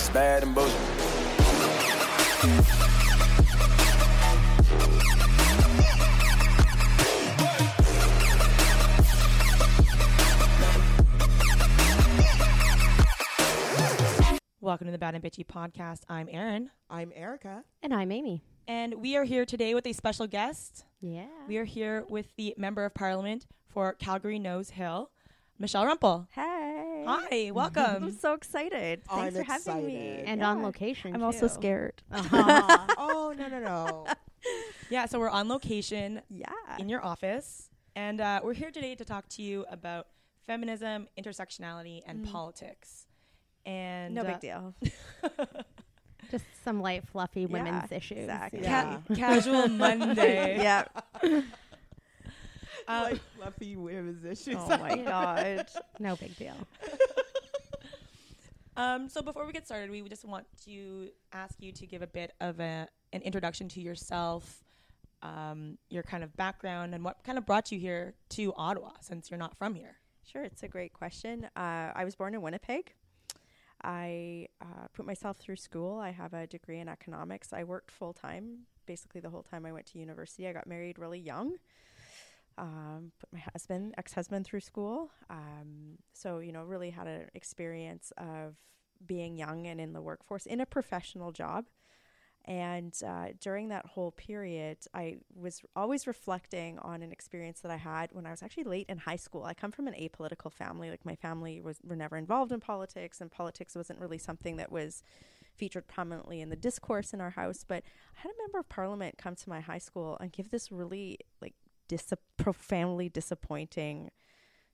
[0.00, 0.80] It's bad and bullshit.
[14.62, 16.02] Welcome to the Bad and Bitchy podcast.
[16.08, 17.64] I'm Erin, I'm Erica.
[17.82, 18.42] And I'm Amy.
[18.68, 20.84] and we are here today with a special guest.
[21.00, 21.26] Yeah.
[21.48, 25.10] We are here with the Member of Parliament for Calgary Nose Hill,
[25.58, 26.28] Michelle Rempel.
[26.30, 26.59] Hey.
[27.06, 28.04] Hi, welcome.
[28.04, 29.02] I'm so excited.
[29.04, 29.96] Thanks I'm for having me.
[29.96, 30.24] excited.
[30.28, 30.48] and Yeah.
[30.50, 31.14] on location.
[31.14, 31.54] I'm also too.
[31.54, 32.02] scared.
[32.12, 34.06] oh no no no!
[34.90, 36.46] yeah, so we're on location Yeah.
[36.78, 40.06] in your office, and uh, we're here today to talk to you about
[40.46, 42.32] feminism, intersectionality, and Mm.
[42.32, 43.06] politics.
[43.66, 44.74] And no uh, big deal.
[46.30, 48.18] Just some light, fluffy Yeah, women's issues.
[48.20, 48.62] exactly.
[48.62, 50.62] ca- casual Monday.
[50.62, 50.84] yeah.
[52.88, 54.56] Um, like fluffy women's issues.
[54.58, 55.66] Oh my god.
[55.98, 56.54] No big deal.
[58.76, 62.06] Um, so before we get started, we just want to ask you to give a
[62.06, 64.64] bit of a, an introduction to yourself,
[65.20, 69.30] um, your kind of background, and what kind of brought you here to Ottawa, since
[69.30, 69.96] you're not from here.
[70.24, 71.46] Sure, it's a great question.
[71.56, 72.94] Uh, I was born in Winnipeg.
[73.84, 75.98] I uh, put myself through school.
[75.98, 77.52] I have a degree in economics.
[77.52, 80.48] I worked full time, basically the whole time I went to university.
[80.48, 81.56] I got married really young.
[82.60, 85.10] Um, put my husband, ex-husband, through school.
[85.30, 88.54] Um, so you know, really had an experience of
[89.06, 91.64] being young and in the workforce in a professional job.
[92.46, 97.76] And uh, during that whole period, I was always reflecting on an experience that I
[97.76, 99.44] had when I was actually late in high school.
[99.44, 103.20] I come from an apolitical family; like my family was were never involved in politics,
[103.20, 105.02] and politics wasn't really something that was
[105.54, 107.64] featured prominently in the discourse in our house.
[107.66, 107.82] But
[108.16, 111.18] I had a member of parliament come to my high school and give this really
[111.42, 111.54] like
[111.90, 114.10] dis- profoundly disappointing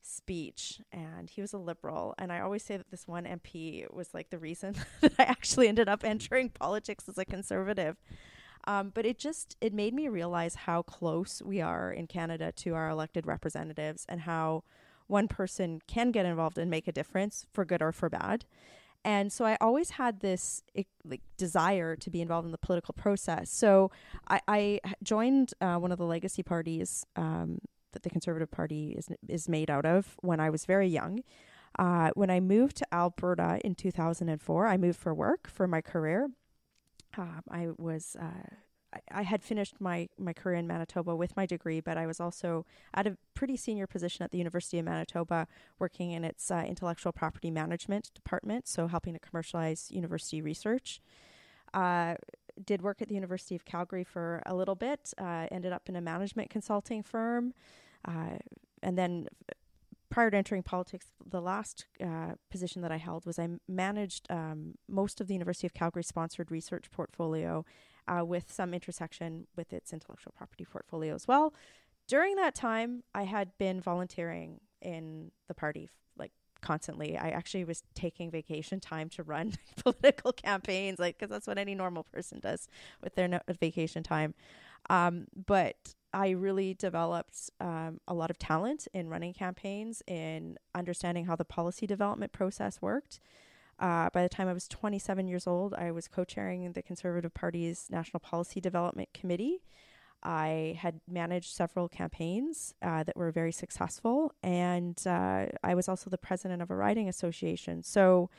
[0.02, 2.14] speech and he was a liberal.
[2.18, 5.66] And i always say that this one mp was like the reason that i actually
[5.66, 7.96] ended up entering politics as a conservative.
[8.68, 12.74] Um, but it just it made me realize how close we are in canada to
[12.74, 14.62] our elected representatives and how
[15.06, 18.44] one person can get involved and make a difference for good or for bad
[19.06, 20.64] and so I always had this
[21.04, 23.48] like, desire to be involved in the political process.
[23.50, 23.92] So
[24.26, 27.60] I, I joined uh, one of the legacy parties um,
[27.92, 31.22] that the Conservative Party is is made out of when I was very young.
[31.78, 36.28] Uh, when I moved to Alberta in 2004, I moved for work for my career.
[37.16, 38.56] Um, I was uh,
[39.10, 42.64] I, had finished my my career in Manitoba with my degree, but I was also
[42.94, 45.46] at a pretty senior position at the University of Manitoba,
[45.78, 51.00] working in its uh, intellectual property management department, so helping to commercialize university research.
[51.74, 52.14] Uh,
[52.64, 55.12] did work at the University of Calgary for a little bit.
[55.18, 57.52] Uh, ended up in a management consulting firm,
[58.06, 58.38] uh,
[58.82, 59.28] and then
[60.10, 64.76] prior to entering politics, the last uh, position that I held was I managed um,
[64.88, 67.64] most of the University of Calgary sponsored research portfolio,
[68.08, 71.54] uh, with some intersection with its intellectual property portfolio as well.
[72.06, 77.18] During that time, I had been volunteering in the party like constantly.
[77.18, 81.74] I actually was taking vacation time to run political campaigns, like because that's what any
[81.74, 82.68] normal person does
[83.02, 84.34] with their no- vacation time.
[84.88, 91.26] Um, but I really developed um, a lot of talent in running campaigns, in understanding
[91.26, 93.20] how the policy development process worked.
[93.78, 97.34] Uh, by the time I was 27 years old, I was co chairing the Conservative
[97.34, 99.60] Party's National Policy Development Committee.
[100.22, 106.10] I had managed several campaigns uh, that were very successful, and uh, I was also
[106.10, 107.82] the president of a riding association.
[107.82, 108.30] So,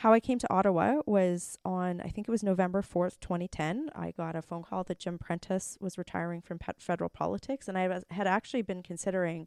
[0.00, 3.90] how I came to Ottawa was on, I think it was November 4th, 2010.
[3.94, 7.88] I got a phone call that Jim Prentice was retiring from federal politics, and I
[7.88, 9.46] was, had actually been considering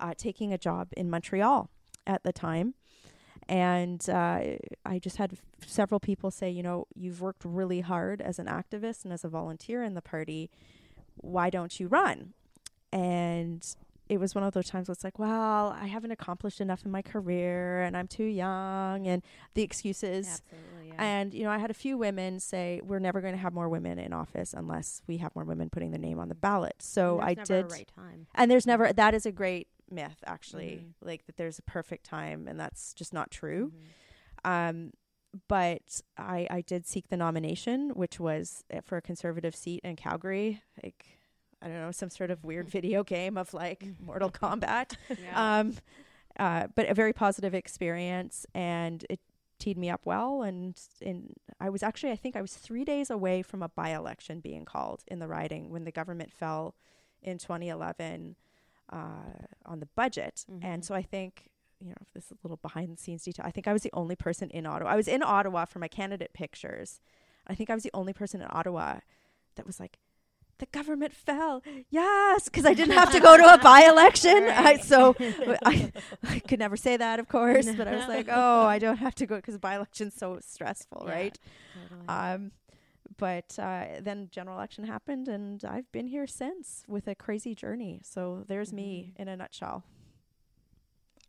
[0.00, 1.70] uh, taking a job in Montreal
[2.06, 2.74] at the time.
[3.48, 4.40] And uh,
[4.86, 9.04] I just had several people say, you know, you've worked really hard as an activist
[9.04, 10.50] and as a volunteer in the party.
[11.16, 12.32] Why don't you run?
[12.92, 13.64] And
[14.08, 16.90] it was one of those times where it's like, well, I haven't accomplished enough in
[16.90, 19.22] my career and I'm too young and
[19.54, 20.26] the excuses.
[20.28, 20.88] Absolutely.
[20.88, 20.94] Yeah.
[21.02, 23.68] And, you know, I had a few women say, we're never going to have more
[23.68, 26.76] women in office unless we have more women putting their name on the ballot.
[26.80, 27.64] So I did.
[27.64, 28.26] A right time.
[28.34, 30.94] And there's never, that is a great myth, actually, Mhm.
[31.06, 33.72] like that there's a perfect time, and that's just not true.
[34.44, 34.50] Mhm.
[34.50, 34.92] Um,
[35.48, 39.96] but I, I did seek the nomination, which was uh, for a conservative seat in
[39.96, 40.62] Calgary.
[40.82, 41.18] Like,
[41.60, 44.96] I don't know, some sort of weird video game of like Mortal Kombat.
[45.22, 45.58] Yeah.
[45.60, 45.74] Um,
[46.38, 49.20] uh, but a very positive experience, and it
[49.58, 50.42] teed me up well.
[50.42, 53.90] And in I was actually, I think I was three days away from a by
[53.90, 56.74] election being called in the riding when the government fell
[57.22, 58.36] in 2011
[58.92, 60.44] uh, on the budget.
[60.50, 60.64] Mhm.
[60.64, 61.48] And so I think,
[61.80, 63.44] you know, this is a little behind the scenes detail.
[63.46, 64.90] I think I was the only person in Ottawa.
[64.90, 67.00] I was in Ottawa for my candidate pictures.
[67.46, 69.00] I think I was the only person in Ottawa
[69.56, 69.98] that was like,
[70.58, 71.62] the government fell.
[71.90, 74.44] Yes, because I didn't have to go to a by election.
[74.44, 74.82] Right.
[74.84, 75.16] so
[75.64, 75.92] I,
[76.22, 79.16] I could never say that, of course, but I was like, oh, I don't have
[79.16, 81.38] to go because by election's so stressful, Yeah, right?
[81.88, 82.08] Totally.
[82.08, 82.52] Um,
[83.16, 88.00] but uh, then general election happened, and I've been here since with a crazy journey.
[88.04, 89.22] So there's me Mm-hmm.
[89.22, 89.84] in a nutshell.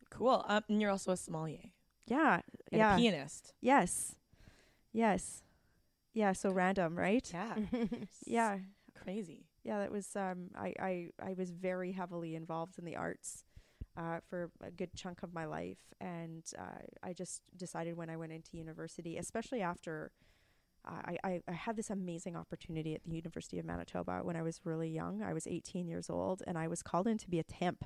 [0.09, 0.43] Cool.
[0.47, 1.71] Um, and you're also a sommelier
[2.07, 2.41] Yeah,
[2.71, 3.53] and yeah, a pianist.
[3.61, 4.15] yes,
[4.93, 5.43] yes,
[6.13, 6.31] yeah.
[6.33, 7.29] So random, right?
[7.33, 7.55] Yeah.
[8.25, 8.57] Yeah,
[9.03, 9.45] Crazy.
[9.63, 9.79] yeah.
[9.79, 13.43] That was um, I, I I was very heavily involved in the arts.
[13.97, 18.17] Uh, for a good chunk of my life, and uh, I just decided when I
[18.17, 20.11] went into university, especially after
[20.87, 24.61] I, I, I had this amazing opportunity at the University of Manitoba when I was
[24.63, 25.21] really young.
[25.21, 27.85] I was 18 years old, and I was called in to be a temp,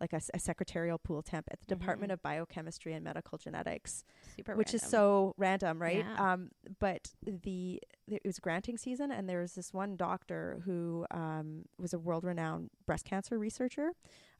[0.00, 2.14] like a secretarial pool temp at the Department Mhm.
[2.14, 4.04] of Biochemistry and Medical Genetics,
[4.36, 5.98] Super which is so random, right?
[6.04, 6.32] Yeah.
[6.32, 6.50] Um,
[6.80, 11.94] but the it was granting season, and there was this one doctor who um, was
[11.94, 13.92] a world-renowned breast cancer researcher,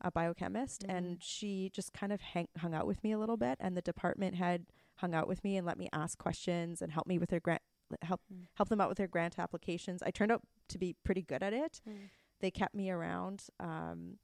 [0.03, 3.57] a biochemist, and she just kind of hang, hung out with me a little bit,
[3.61, 4.67] and the department had
[4.97, 7.63] hung out with me and let me ask questions and help me with their grant
[8.03, 8.47] help Mm.
[8.55, 10.03] help them out with their grant applications.
[10.03, 11.81] I turned out to be pretty good at it.
[11.89, 12.09] Mm.
[12.41, 13.45] They kept me around.
[13.61, 14.19] Um,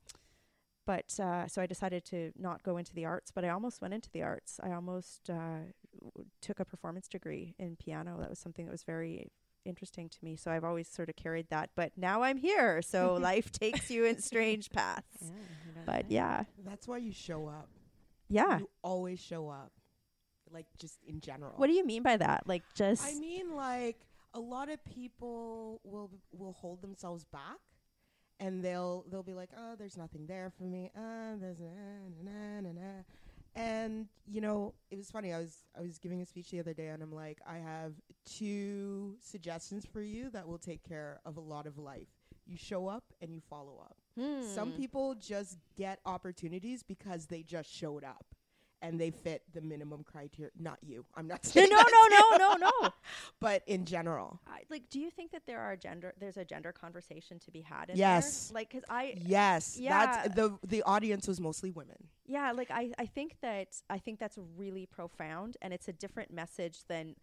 [0.87, 3.94] but uh, so I decided to not go into the arts, but I almost went
[3.94, 4.58] into the arts.
[4.62, 5.61] I almost uh,
[6.02, 8.17] w- took a performance degree in piano.
[8.19, 9.31] That was something that was very
[9.64, 10.37] interesting to me.
[10.37, 11.70] So I've always sort of carried that.
[11.76, 15.05] But now I'm here, so life takes you in strange paths.
[15.20, 15.28] Yeah,
[15.87, 16.11] But that?
[16.11, 17.69] yeah, That's why you show up.
[18.28, 18.58] yeah.
[18.61, 19.70] You always show up.
[20.52, 21.55] Like just in general.
[21.56, 22.47] What do you mean by that?
[22.47, 23.97] Like just I mean, like
[24.35, 27.58] a lot of people will will hold themselves back,
[28.38, 31.70] and they'll they'll be like, "Oh, there's nothing there for me." Uh, there's na,
[32.23, 33.02] na, na, na.
[33.56, 35.32] And you know, it was funny.
[35.32, 37.94] I was I was giving a speech the other day, and I'm like, I have
[38.25, 42.08] two suggestions for you that will take care of a lot of life.
[42.47, 43.97] You show up and you follow up.
[44.55, 44.76] Some Hmm.
[44.76, 48.25] people just get opportunities because they just showed up.
[48.82, 50.50] And they fit the minimum criteria.
[50.58, 51.04] Not you.
[51.14, 52.88] I'm not no, saying no, that no, to no, no, no.
[53.40, 56.14] But in general, I, like, do you think that there are gender?
[56.18, 58.48] There's a gender conversation to be had in Yes.
[58.48, 58.54] there?
[58.54, 60.06] Like, because I, yes, yeah.
[60.22, 62.08] that's the the audience was mostly women.
[62.26, 66.32] yeah, like I, I think that I think that's really profound, and it's a different
[66.32, 67.16] message than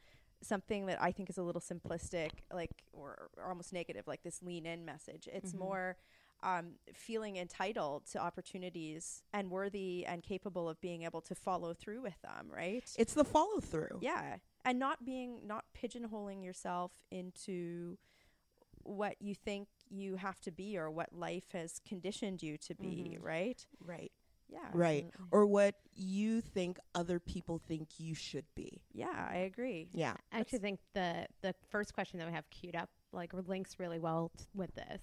[0.44, 4.44] something that I think is a little simplistic, like or, or almost negative, like this
[4.44, 5.28] lean in message.
[5.34, 5.60] It's Mhm.
[5.60, 5.98] more
[6.44, 12.02] um, feeling entitled to opportunities and worthy and capable of being able to follow through
[12.02, 12.84] with them, right?
[12.98, 14.00] It's the follow through.
[14.02, 14.38] Yeah.
[14.66, 17.98] And not being not pigeonholing yourself into
[18.84, 23.18] what you think you have to be or what life has conditioned you to be,
[23.18, 23.24] Mhm.
[23.24, 23.66] right?
[23.84, 24.12] Right.
[24.50, 24.70] Yeah.
[24.74, 25.06] Right.
[25.08, 25.28] Absolutely.
[25.32, 28.82] Or what you think other people think you should be.
[28.94, 29.90] Yeah, I agree.
[29.94, 30.16] Yeah.
[30.32, 34.00] I actually think the the first question that we have queued up like links really
[34.00, 35.02] well t- with this.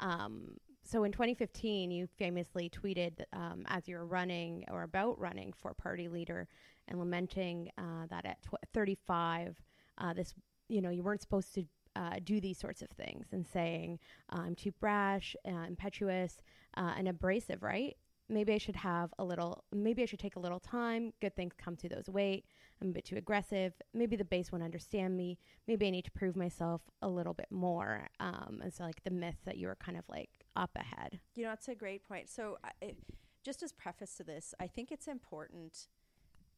[0.00, 0.56] Um,
[0.88, 5.74] so in 2015, you famously tweeted um, as you were running or about running for
[5.74, 6.48] party leader
[6.88, 9.60] and lamenting uh, that at tw- 35,
[9.98, 10.32] uh, this
[10.68, 11.64] you know you weren't supposed to
[11.94, 13.98] uh, do these sorts of things and saying
[14.30, 16.38] I'm too brash, uh, impetuous,
[16.78, 17.62] uh, and abrasive.
[17.62, 17.96] Right?
[18.30, 19.64] Maybe I should have a little.
[19.70, 21.12] Maybe I should take a little time.
[21.20, 22.46] Good things come to those who wait.
[22.80, 23.74] I'm a bit too aggressive.
[23.92, 25.38] Maybe the base won't understand me.
[25.66, 28.08] Maybe I need to prove myself a little bit more.
[28.20, 31.20] Um, and so, like the myth that you were kind of like up ahead.
[31.34, 32.28] You know, it's a great point.
[32.28, 32.96] So, it,
[33.44, 35.86] just as preface to this, I think it's important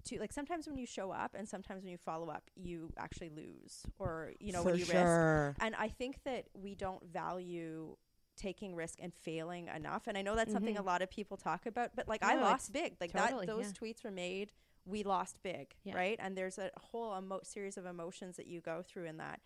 [0.05, 3.31] to like sometimes when you show up and sometimes when you follow up, you actually
[3.31, 5.61] lose or you know For when you risk.
[5.61, 7.97] And I think that we don't value
[8.37, 10.07] taking risk and failing enough.
[10.07, 10.83] And I know that's something mm-hmm.
[10.83, 12.97] a lot of people talk about, but like I lost big.
[13.01, 13.89] Like totally, that those yeah.
[13.89, 14.53] tweets were made,
[14.87, 15.95] we lost big, Yeah.
[15.95, 16.17] right?
[16.19, 19.41] And there's a whole emo- series of emotions that you go through in that.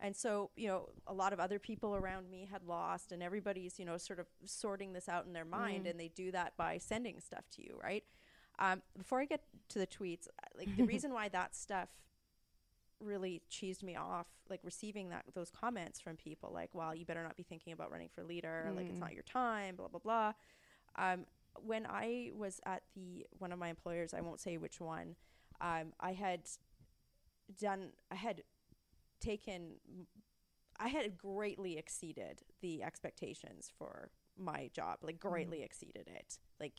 [0.00, 3.78] And so, you know, a lot of other people around me had lost and everybody's,
[3.78, 5.90] you know, sort of sorting this out in their mind Mm.
[5.90, 8.04] and they do that by sending stuff to you, right?
[8.60, 11.88] Um, before I get to the tweets, uh, like the reason why that stuff
[13.00, 17.22] really cheesed me off like receiving that those comments from people like well you better
[17.22, 19.00] not be thinking about running for leader like it's Mm.
[19.02, 20.32] not your time blah blah blah
[20.96, 21.24] um,
[21.64, 25.14] when i was at the one of my employers i won't say which one
[25.60, 26.40] um, i had
[27.60, 28.42] done i had
[29.20, 29.74] taken
[30.78, 36.72] i had greatly exceeded the expectations for my job like greatly exceeded it like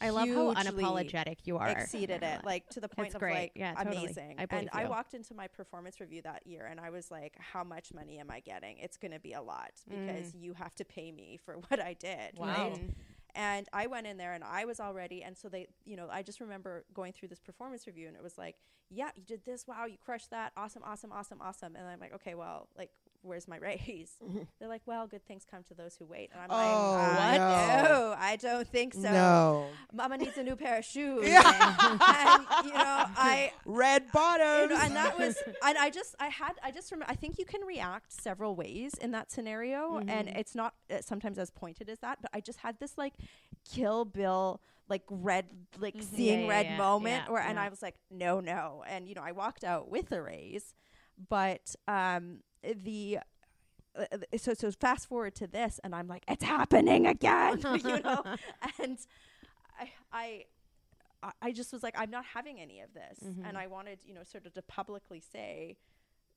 [0.00, 1.70] I love how unapologetic you are.
[1.70, 3.32] exceeded it like to the point It's of great.
[3.32, 3.96] like Yeah, totally.
[4.06, 7.10] amazing I believe and i walked into my performance review that year and i was
[7.10, 10.42] like how much money am i getting it's going to be a lot because Mm.
[10.42, 12.48] you have to pay me for what i did Wow.
[12.48, 12.90] right Mm.
[13.34, 15.22] And I went in there and I was all ready.
[15.22, 18.22] And so they, you know, I just remember going through this performance review and it
[18.22, 18.56] was like,
[18.90, 19.66] yeah, you did this.
[19.66, 20.52] Wow, you crushed that.
[20.56, 21.74] Awesome, awesome, awesome, awesome.
[21.74, 22.90] And I'm like, okay, well, like,
[23.24, 24.12] where's my raise?
[24.58, 26.30] They're like, well, good things come to those who wait.
[26.32, 27.82] And I'm Oh, like, uh, no.
[27.82, 29.00] no, I don't think so.
[29.00, 29.66] no.
[29.92, 31.24] Mama needs a new pair of shoes.
[31.26, 31.40] Yeah.
[32.00, 34.70] and, you know, I, Red you bottoms.
[34.70, 37.44] know, and that was, and I just, I had, I just remember, I think you
[37.44, 41.98] can react several ways in that scenario, and it's not uh, sometimes as pointed as
[42.00, 43.14] that, but I just had this like
[43.72, 45.46] Kill Bill, like red,
[45.78, 46.02] like Mhm.
[46.02, 47.58] seeing yeah, red yeah, moment, yeah, where, and.
[47.58, 50.74] I was like, no, no, and you know, I walked out with a raise,
[51.30, 52.40] but um,
[52.82, 53.18] the.
[53.96, 54.06] Uh,
[54.36, 58.24] so so fast forward to this and I'm like it's happening again you know
[58.82, 58.98] and
[59.80, 60.44] I I
[61.40, 63.48] I- just was like, I'm not having any of this, Mhm.
[63.48, 65.76] and I wanted, you know, sort of to publicly say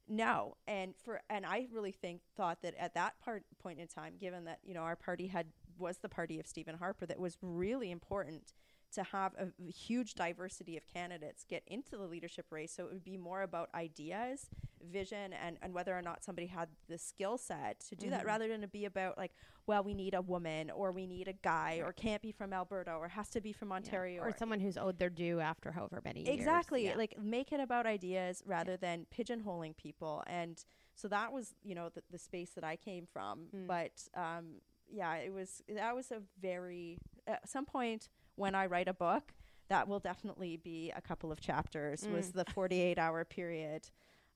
[0.07, 0.55] no.
[0.67, 4.45] And for and I really think thought that at that part point in time, given
[4.45, 5.47] that you know our party had
[5.79, 8.53] was the party of Stephen Harper, that was really important
[8.93, 12.71] to have a huge diversity of candidates get into the leadership race.
[12.71, 14.49] So it would be more about ideas,
[14.83, 18.25] vision, and and whether or not somebody had the skill set to do that, Mhm.
[18.27, 19.33] rather than to be about like,
[19.65, 22.93] well, we need a woman or we need a guy or can't be from Alberta
[22.93, 23.75] or has to be from Yeah.
[23.75, 26.33] Ontario or someone who's owed their due after however many years.
[26.37, 26.95] exactly Yeah.
[26.95, 30.63] like make it about ideas rather than pigeonholing people and
[30.95, 33.67] so that was you know the, the space that i came from Mm.
[33.67, 38.87] but um yeah it was that was a very at some point when i write
[38.87, 39.33] a book
[39.69, 42.33] that will definitely be a couple of chapters was Mm.
[42.33, 43.89] the 48 hour period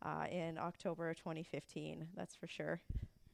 [0.04, 2.82] uh, in october 2015 that's for sure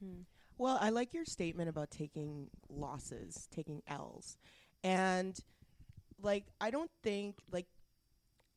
[0.00, 0.20] Hmm.
[0.58, 4.36] Well, I like your statement about taking losses, taking L's.
[4.84, 5.36] And
[6.22, 7.66] like I don't think like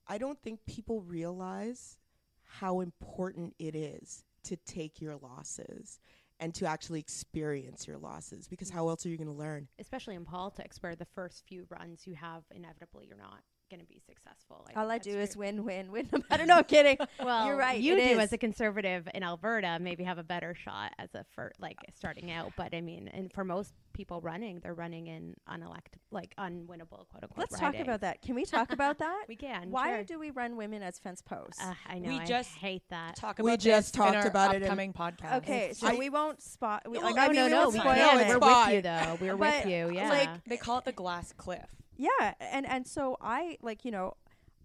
[0.07, 1.97] I don't think people realize
[2.43, 5.99] how important it is to take your losses
[6.41, 9.67] and to actually experience your losses because how else are you going to learn?
[9.79, 13.39] especially in politics where the first few runs you have inevitably you're not
[13.71, 14.67] going to be successful.
[14.75, 15.39] all i do that's is true.
[15.45, 18.17] win win win no matter no kidding Well, You're right, You do is.
[18.19, 22.31] as a conservative in Alberta, maybe have a better shot as a for like starting
[22.31, 22.51] out.
[22.57, 27.23] But I mean, and for most people running, they're running in unelect like unwinnable quote
[27.23, 27.37] unquote.
[27.37, 29.71] let's talk about that can we talk about that We can.
[29.71, 30.03] Why sure.
[30.03, 31.61] do we run women as fence posts?
[31.63, 32.09] Uh, I know.
[32.09, 33.15] We I just hate that.
[33.15, 35.37] Talk We just this in talked our about it in- upcoming podcast.
[35.37, 36.83] okay, so I- we won't spot.
[36.89, 38.15] We, No, like, I I mean, no, we no, won't we spot- can't.
[38.17, 39.17] no, it's We're with you though.
[39.21, 39.91] We're with you.
[39.93, 40.09] Yeah.
[40.09, 41.69] like, They call it the glass cliff.
[42.01, 44.15] Yeah, and and so I like you know,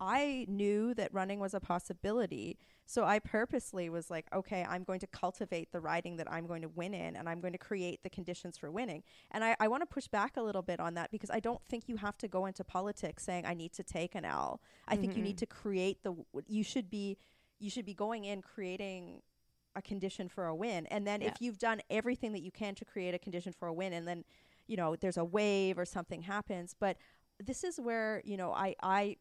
[0.00, 2.58] I knew that running was a possibility.
[2.88, 6.62] So I purposely was like, okay, I'm going to cultivate the riding that I'm going
[6.62, 9.02] to win in, and I'm going to create the conditions for winning.
[9.32, 11.60] And I, I want to push back a little bit on that because I don't
[11.68, 14.60] think you have to go into politics saying I need to take an L.
[14.86, 15.38] I think you need mm-hmm.
[15.38, 16.14] to create the.
[16.46, 17.18] You should be,
[17.58, 19.20] you should be going in creating
[19.74, 21.28] a condition for a win, and then Yeah.
[21.28, 24.06] if you've done everything that you can to create a condition for a win, and
[24.06, 24.24] then
[24.68, 26.96] you know there's a wave or something happens, but
[27.38, 29.16] this is where you know I I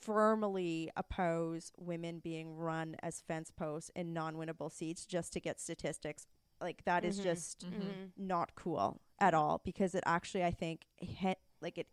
[0.00, 6.26] firmly oppose women being run as fence posts in non-winnable seats just to get statistics.
[6.60, 7.22] Like that is Mhm.
[7.22, 7.80] just Mhm.
[7.82, 8.12] Mhm.
[8.16, 11.88] not cool at all because it actually I think he- like it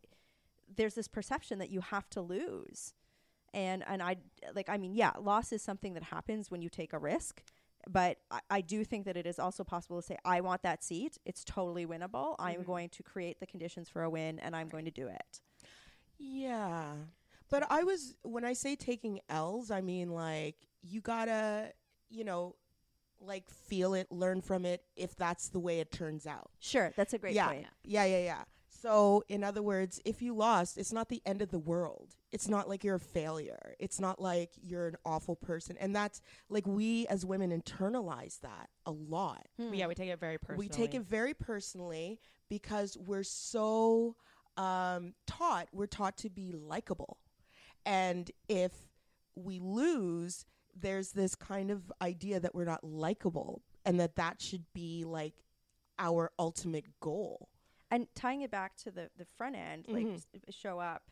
[0.67, 2.93] there's this perception that you have to lose.
[3.53, 4.17] And and I
[4.53, 7.43] like I mean yeah, loss is something that happens when you take a risk.
[7.89, 10.83] But I, I do think that it is also possible to say, I want that
[10.83, 11.17] seat.
[11.25, 12.35] It's totally winnable.
[12.39, 12.65] I'm Mhm.
[12.65, 15.41] going to create the conditions for a win and I'm going to do it.
[16.17, 16.93] Yeah.
[17.49, 21.71] But I was when I say taking L's, I mean like you got to,
[22.09, 22.55] you know,
[23.21, 26.49] like feel it, learn from it if that's the way it turns out.
[26.59, 27.47] Sure, that's a great yeah.
[27.47, 27.67] point.
[27.83, 28.43] Yeah, yeah, yeah.
[28.81, 32.15] So, in other words, if you lost, it's not the end of the world.
[32.31, 33.75] It's not like you're a failure.
[33.79, 35.77] It's not like you're an awful person.
[35.79, 39.47] And that's like we as women internalize that a lot.
[39.57, 40.65] Yeah, we take it very personally.
[40.65, 44.15] We take it very personally because we're so
[44.57, 47.17] um, taught, we're taught to be likable.
[47.85, 48.71] And if
[49.35, 54.65] we lose, there's this kind of idea that we're not likable and that that should
[54.73, 55.33] be like
[55.97, 57.49] our ultimate goal.
[57.91, 60.15] And tying it back to the, the front end, like Mhm.
[60.15, 61.03] s- show up,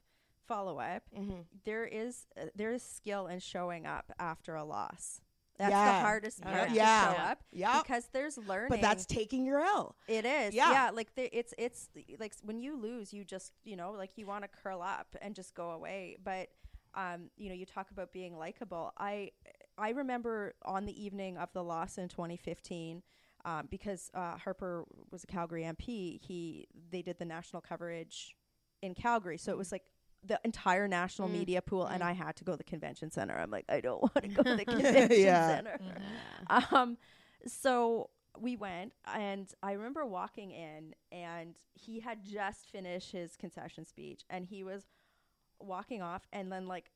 [0.47, 1.41] follow up, Mm-hmm.
[1.65, 5.21] there is uh, there is skill in showing up after a loss.
[5.57, 5.85] That's Yeah.
[5.99, 6.51] the hardest Yeah.
[6.51, 7.13] part to Yeah.
[7.13, 7.81] show up Yeah.
[7.83, 8.69] because there's learning.
[8.69, 9.95] But that's taking your L.
[10.07, 10.55] It is.
[10.55, 10.71] Yeah.
[10.71, 10.89] Yeah.
[10.89, 11.89] like the, it's it's
[12.19, 15.35] like when you lose, you just you know like you want to curl up and
[15.35, 16.17] just go away.
[16.23, 16.49] But
[16.95, 18.91] um, you know, you talk about being likable.
[18.97, 19.31] I
[19.77, 23.03] I remember on the evening of the loss in 2015.
[23.45, 28.35] Um, because uh, Harper was a Calgary MP, he they did the national coverage
[28.81, 29.83] in Calgary, so it was like
[30.25, 31.33] the entire national Mm.
[31.33, 32.05] media pool, and Mm.
[32.07, 33.37] I had to go to the convention center.
[33.37, 35.47] I'm like, I don't want to go to the convention Yeah.
[35.57, 35.79] center.
[35.81, 36.61] Yeah.
[36.71, 36.97] um
[37.45, 38.09] so
[38.39, 44.21] we went, and I remember walking in, and he had just finished his concession speech,
[44.29, 44.83] and he was
[45.59, 46.91] walking off, and then like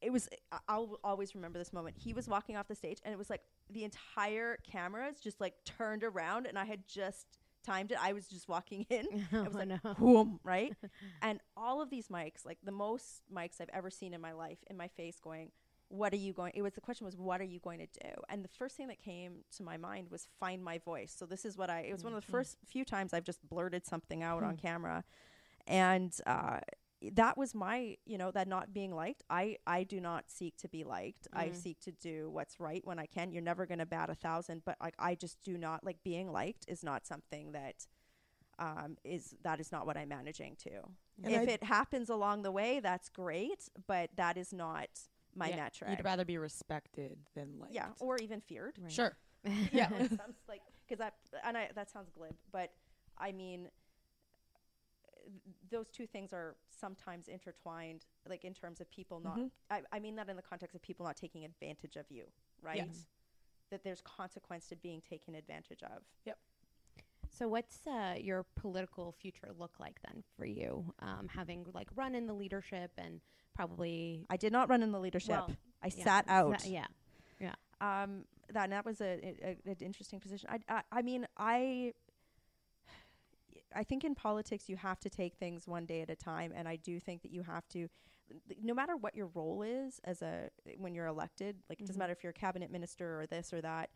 [0.00, 0.28] it was
[0.68, 1.96] I'll always remember this moment.
[1.98, 3.40] He was walking off the stage and it was like
[3.70, 7.26] the entire cameras just like turned around and I had just
[7.64, 7.98] timed it.
[8.00, 9.06] I was just walking in.
[9.32, 9.94] oh, was like, no.
[9.98, 10.74] Boom, right?
[11.22, 14.58] and all of these mics, like the most mics I've ever seen in my life,
[14.68, 15.50] in my face going,
[15.88, 18.10] What are you going it was the question was, What are you going to do?
[18.28, 21.14] And the first thing that came to my mind was find my voice.
[21.16, 23.46] So this is what I it was one of the first few times I've just
[23.48, 25.04] blurted something out on camera.
[25.66, 26.60] And uh
[27.12, 30.68] that was my you know that not being liked i i do not seek to
[30.68, 31.56] be liked i Mm.
[31.56, 34.62] seek to do what's right when i can you're never going to bat a thousand
[34.64, 37.86] but like i just do not like being liked is not something that
[38.58, 40.70] um is that is not what i'm managing to
[41.22, 44.88] And if I- it happens along the way that's great but that is not
[45.36, 48.90] my Yeah, metric You'd rather be respected than like yeah or even feared Right.
[48.92, 49.16] sure.
[49.72, 51.14] yeah sounds like because that
[51.44, 52.72] and I, that sounds glib but
[53.16, 53.68] i mean
[55.28, 59.50] th- those two things are sometimes intertwined like in terms of people not Mhm.
[59.70, 62.24] I, I mean that in the context of people not taking advantage of you
[62.62, 63.06] right Yes.
[63.70, 66.38] that there's consequence to being taken advantage of Yep.
[67.30, 70.92] So, what's uh, your political future look like then for you?
[71.00, 73.20] Um, having like run in the leadership and
[73.54, 75.50] probably i did not run in the leadership Well,
[75.82, 76.86] i yeah, sat out yeah,
[77.80, 81.26] um that and that was a, a, a- an interesting position I, I i mean
[81.36, 81.92] i
[83.74, 86.68] i think in politics you have to take things one day at a time and
[86.68, 87.88] i do think that you have to
[88.62, 91.98] no matter what your role is as a when you're elected like it doesn't Mhm.
[92.00, 93.90] matter if you're a cabinet minister or this or that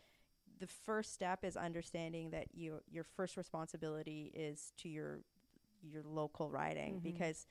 [0.58, 5.20] the first step is understanding that you your first responsibility is to your
[5.82, 7.02] your local riding Mhm.
[7.02, 7.46] because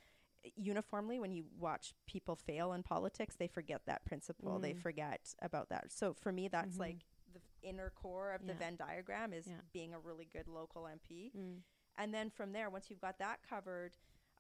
[0.56, 4.80] uniformly when you watch people fail in politics they forget that principle they Mhm.
[4.82, 6.80] forget about that so for me that's Mhm.
[6.80, 9.62] like the inner core of the venn diagram is Yeah.
[9.72, 11.62] being a really good local mp Mm.
[12.02, 13.92] And then from there once you've got that covered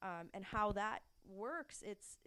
[0.01, 2.17] um, and how that works it's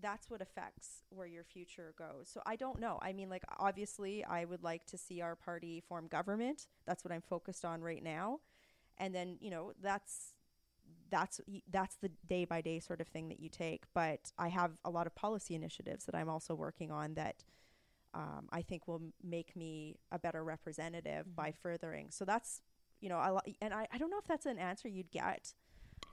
[0.00, 2.28] that's what affects where your future goes.
[2.32, 2.98] So i don't know.
[3.02, 6.68] I mean like obviously i would like to see our party form government.
[6.86, 8.40] That's what i'm focused on right now.
[8.98, 10.34] And then you know that's
[11.10, 13.84] that's that's the day by day sort of thing that you take.
[13.94, 17.44] But i have a lot of policy initiatives that i'm also working on that
[18.14, 22.08] um, i think will make me a better representative by furthering.
[22.10, 22.62] So that's
[23.00, 25.54] you know, I lo- and I, I don't know if that's an answer you'd get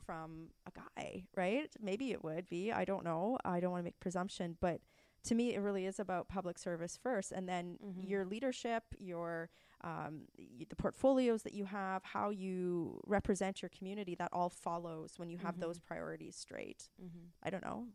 [0.05, 1.69] from a guy, right?
[1.81, 2.71] Maybe it would be.
[2.71, 3.37] I don't know.
[3.43, 4.81] I don't want to make presumption, but
[5.23, 8.07] to me, it really is about public service first, and then Mhm.
[8.07, 9.49] your leadership, your
[9.81, 14.15] um, y- the portfolios that you have, how you represent your community.
[14.15, 15.61] That all follows when you have Mhm.
[15.61, 16.89] those priorities straight.
[17.01, 17.31] Mhm.
[17.43, 17.87] I don't know.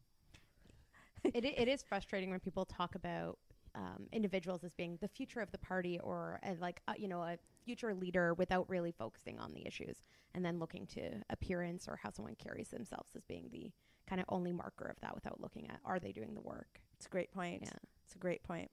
[1.35, 3.39] it, i- it is frustrating when people talk about
[3.75, 7.23] um, individuals as being the future of the party or uh, like uh, you know
[7.23, 7.39] a
[7.71, 10.03] future leader without really focusing on the issues
[10.35, 13.71] and then looking to appearance or how someone carries themselves as being the
[14.09, 17.07] kind of only marker of that without looking at are they doing the work It's
[17.07, 17.63] a great point.
[17.63, 17.79] Yeah.
[18.05, 18.69] It's a great point.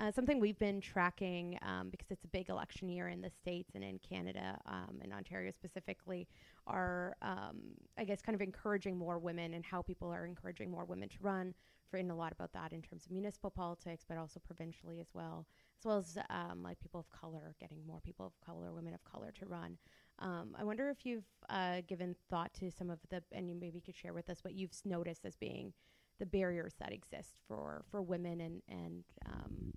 [0.00, 3.70] Uh, something we've been tracking um, because it's a big election year in the states
[3.76, 6.26] and in Canada, um, in Ontario specifically,
[6.66, 7.60] are um,
[7.96, 11.16] I guess kind of encouraging more women and how people are encouraging more women to
[11.20, 11.46] run.
[11.46, 15.08] We've written a lot about that in terms of municipal politics, but also provincially as
[15.14, 15.46] well,
[15.80, 19.02] as well as um, like people of color, getting more people of color, women of
[19.04, 19.78] color to run.
[20.18, 23.80] Um, I wonder if you've uh, given thought to some of the, and you maybe
[23.80, 25.72] could share with us what you've noticed as being
[26.18, 29.72] the barriers that exist for for women and and um,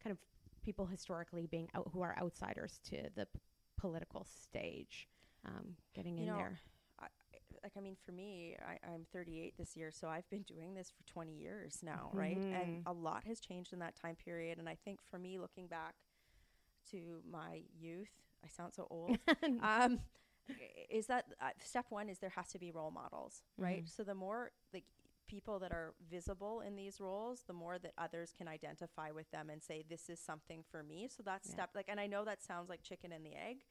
[0.00, 0.18] kind of
[0.62, 3.40] people historically being out who are outsiders to the p-
[3.76, 5.08] political stage,
[5.44, 6.58] um, getting You in know, there.
[7.62, 10.90] Like I mean, for me, I, I'm 38 this year, so I've been doing this
[10.90, 12.44] for 20 years now, right?
[12.50, 12.86] And Mhm.
[12.86, 14.58] a lot has changed in that time period.
[14.58, 15.94] And I think for me, looking back
[16.90, 18.10] to my youth,
[18.44, 19.20] I sound so old.
[19.62, 20.00] um,
[20.90, 23.82] is that uh, step one is there has to be role models, right?
[23.82, 23.88] Mhm.
[23.88, 24.84] So the more like
[25.28, 29.50] people that are visible in these roles, the more that others can identify with them
[29.50, 31.54] and say, "This is something for me." So that's Yeah.
[31.54, 33.64] step like, and I know that sounds like chicken and the egg,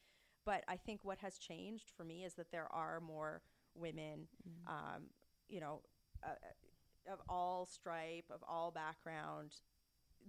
[0.46, 3.42] but I think what has changed for me is that there are more
[3.78, 4.68] women, Mm.
[4.68, 5.10] um,
[5.50, 5.82] you know,
[6.24, 9.56] uh, uh, of all stripe, of all background,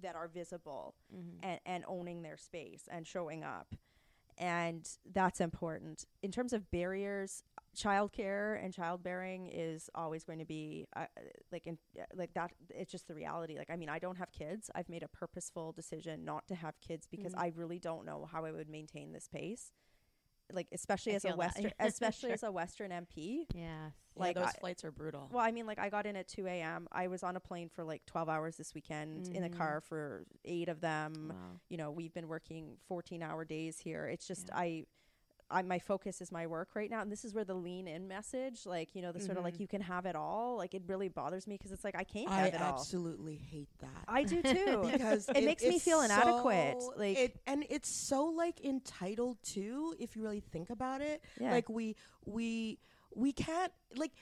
[0.00, 1.38] that are visible Mhm.
[1.42, 3.74] and, and owning their space and showing up.
[4.40, 6.04] And that's important.
[6.22, 7.42] In terms of barriers,
[7.74, 11.06] childcare and childbearing is always going to be uh,
[11.50, 12.52] like in, uh, like that.
[12.70, 13.58] It's just the reality.
[13.58, 14.70] Like I mean, I don't have kids.
[14.76, 17.40] I've made a purposeful decision not to have kids because Mm.
[17.40, 19.72] I really don't know how I would maintain this pace.
[20.52, 22.34] Like especially I as a western especially Sure.
[22.34, 23.44] as a western MP.
[23.54, 23.92] Yes.
[24.16, 25.28] Like, yeah, those I- flights are brutal.
[25.30, 26.88] Well, I mean, like I got in at 2 a.m.
[26.90, 29.56] I was on a plane for like 12 hours this weekend in a Mhm.
[29.56, 31.28] car for eight of them.
[31.30, 31.60] Wow.
[31.68, 34.06] You know, we've been working 14 hour days here.
[34.06, 34.58] It's just Yeah.
[34.58, 34.84] I.
[35.50, 38.06] I, my focus is my work right now, and this is where the lean in
[38.06, 39.60] message, like you know, the sort of like Mhm.
[39.60, 40.56] you can have it all.
[40.58, 42.74] Like it really bothers me because it's like I can't I have it all.
[42.74, 44.04] absolutely hate that.
[44.06, 44.88] I do too.
[44.92, 49.94] because It makes me feel inadequate, like- it, and it's so like entitled too.
[49.98, 51.50] If you really think about it, yeah.
[51.52, 52.78] like we we
[53.14, 54.12] we can't like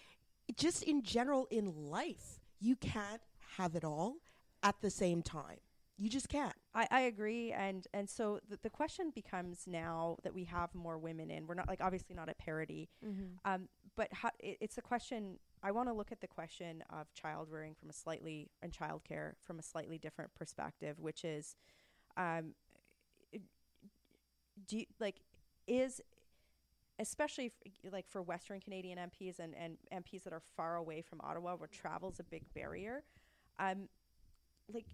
[0.56, 3.20] just in general in life, you can't
[3.56, 4.16] have it all
[4.62, 5.58] at the same time.
[5.98, 6.52] You just can't.
[6.74, 10.98] I, I agree, and and so the, the question becomes now that we have more
[10.98, 13.50] women in, we're not like obviously not at parity, Mm-hmm.
[13.50, 15.38] um, but how, it, it's a question.
[15.62, 19.32] I want to look at the question of child rearing from a slightly and childcare
[19.42, 21.56] from a slightly different perspective, which is,
[22.18, 22.52] um,
[24.68, 25.16] do you, like
[25.66, 26.00] is
[26.98, 31.20] especially f- like for Western Canadian MPs and, and MPs that are far away from
[31.22, 33.02] Ottawa, where travel's a big barrier.
[33.58, 33.88] Um,
[34.72, 34.86] like,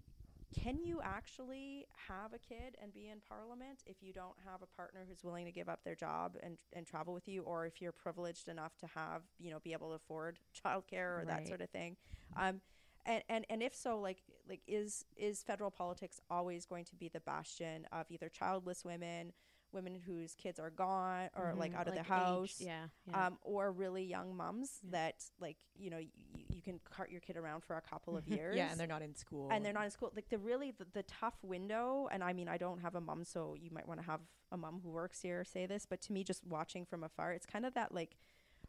[0.53, 4.67] can you actually have a kid and be in Parliament if you don't have a
[4.75, 7.81] partner who's willing to give up their job and and travel with you, or if
[7.81, 11.61] you're privileged enough to have you know be able to afford childcare or that sort
[11.61, 11.97] of thing?
[12.37, 12.61] Um,
[13.05, 17.09] and, and and if so, like like is is federal politics always going to be
[17.09, 19.33] the bastion of either childless women,
[19.73, 21.75] women whose kids are gone or like Mhm.
[21.79, 22.87] out of Like the house, yeah.
[23.07, 23.27] yeah.
[23.27, 24.91] um, or really young mums Yeah.
[24.91, 28.55] that like you know you can cart your kid around for a couple of years.
[28.57, 29.49] yeah, and they're not in school.
[29.51, 30.11] and they're not in school.
[30.15, 33.23] Like the really the, the tough window, and I mean I don't have a mom,
[33.23, 34.21] so you might want to have
[34.51, 37.45] a mom who works here say this, but to me, just watching from afar, it's
[37.45, 38.15] kind of that like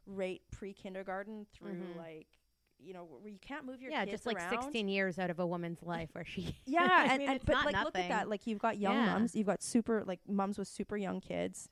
[0.07, 1.97] rate pre kindergarten through Mhm.
[1.97, 2.27] like
[2.81, 4.63] you know where you can't move your yeah, just like around.
[4.63, 6.55] 16 years out of a woman's life where she.
[6.67, 8.29] Yeah, and, mean, and but like look at that.
[8.29, 9.07] Like you've got young Yeah.
[9.07, 11.69] mums, you've got super like moms with super young kids.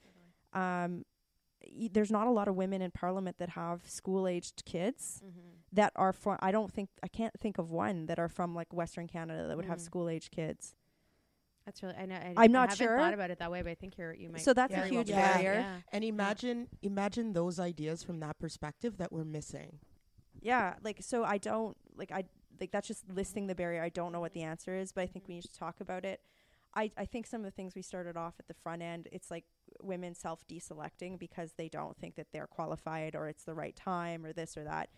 [0.55, 1.05] Um,
[1.93, 5.39] there's not a lot of women in parliament that have school aged kids Mm-hmm.
[5.73, 6.37] that are from.
[6.41, 9.57] I don't think I can't think of one that are from like Western Canada that
[9.57, 9.83] would have Mm.
[9.83, 10.75] school aged kids.
[11.65, 11.95] That's really.
[11.95, 12.17] I know.
[12.17, 12.99] I, I'm not I haven't sure.
[12.99, 14.13] thought about it that way, but I think you're.
[14.15, 14.41] You might.
[14.41, 15.55] So that's a very well huge barrier.
[15.61, 15.77] Yeah.
[15.93, 19.79] And imagine imagine those ideas from that perspective that we're missing.
[20.41, 22.25] Yeah, like so I don't like I
[22.61, 23.81] like that's just listing the barrier.
[23.83, 26.05] I don't know what the answer is, but I think we need to talk about
[26.05, 26.21] it.
[26.75, 29.31] I I think some of the things we started off at the front end, it's
[29.31, 29.45] like
[29.83, 34.25] women self deselecting because they don't think that they're qualified or it's the right time
[34.25, 34.91] or this or that.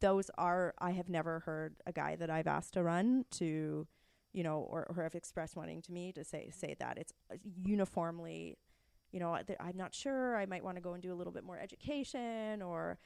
[0.00, 3.86] Those are I have never heard a guy that I've asked to run to,
[4.32, 7.36] you know, or, or have expressed wanting to me to say say that it's uh,
[7.64, 8.58] uniformly,
[9.12, 10.36] you know, th- I'm not sure.
[10.36, 12.98] I might want to go and do a little bit more education or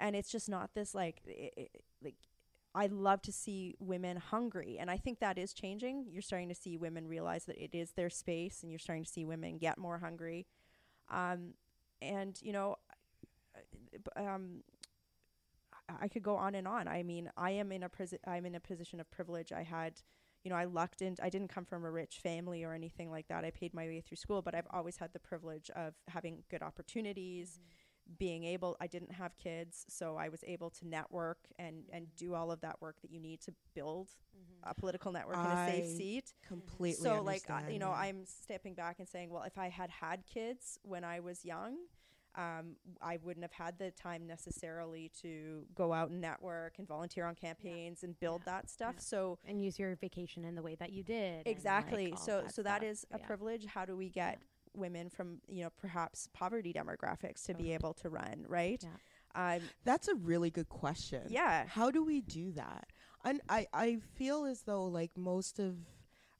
[0.00, 1.66] and it's just not this like i i
[2.02, 2.14] like
[2.74, 6.06] I love to see women hungry, and I think that is changing.
[6.10, 9.10] You're starting to see women realize that it is their space, and you're starting to
[9.10, 10.46] see women get more hungry.
[11.10, 11.54] Um,
[12.02, 12.76] and you know,
[14.16, 14.62] uh, um,
[15.88, 16.86] I- could go on and on.
[16.88, 19.52] I mean, I am in a prisi- I'm in a position of privilege.
[19.52, 20.02] I had,
[20.44, 21.16] you know, I lucked in.
[21.22, 23.44] I didn't come from a rich family or anything like that.
[23.44, 26.62] I paid my way through school, but I've always had the privilege of having good
[26.62, 27.60] opportunities
[28.18, 32.34] being able i didn't have kids so i was able to network and and do
[32.34, 34.08] all of that work that you need to build
[34.64, 37.02] a political network in a safe seat Completely.
[37.04, 38.00] so like uh, you know yeah.
[38.00, 41.76] i'm stepping back and saying well if i had had kids when i was young
[42.36, 47.24] um, I wouldn't have had the time necessarily to go out and network and volunteer
[47.24, 48.52] on campaigns and build Yeah.
[48.52, 48.94] that stuff.
[48.96, 49.00] Yeah.
[49.02, 51.38] So and use your vacation in the way that you did.
[51.38, 52.12] and, like, exactly.
[52.12, 52.90] all so so that stuff.
[52.90, 53.26] is a Yeah.
[53.26, 53.66] privilege.
[53.66, 54.40] How do we get
[54.78, 58.82] women from you know perhaps poverty demographics to be able to run right?
[58.82, 58.90] Yeah.
[59.34, 61.22] Um, That's a really good question.
[61.28, 61.66] yeah.
[61.66, 62.88] How do we do that?
[63.24, 65.76] And I, I feel as though like most of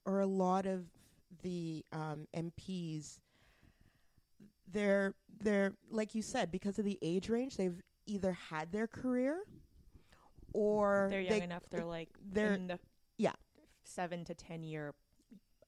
[0.05, 0.85] or a lot of
[1.43, 3.19] the um, MPs
[4.71, 9.43] they're they're like you said, because of the age range, they've either had their career
[10.53, 11.63] or they're young they, enough.
[11.69, 12.79] They're like they're- in the
[13.17, 13.33] yeah.
[13.83, 14.93] seven to ten year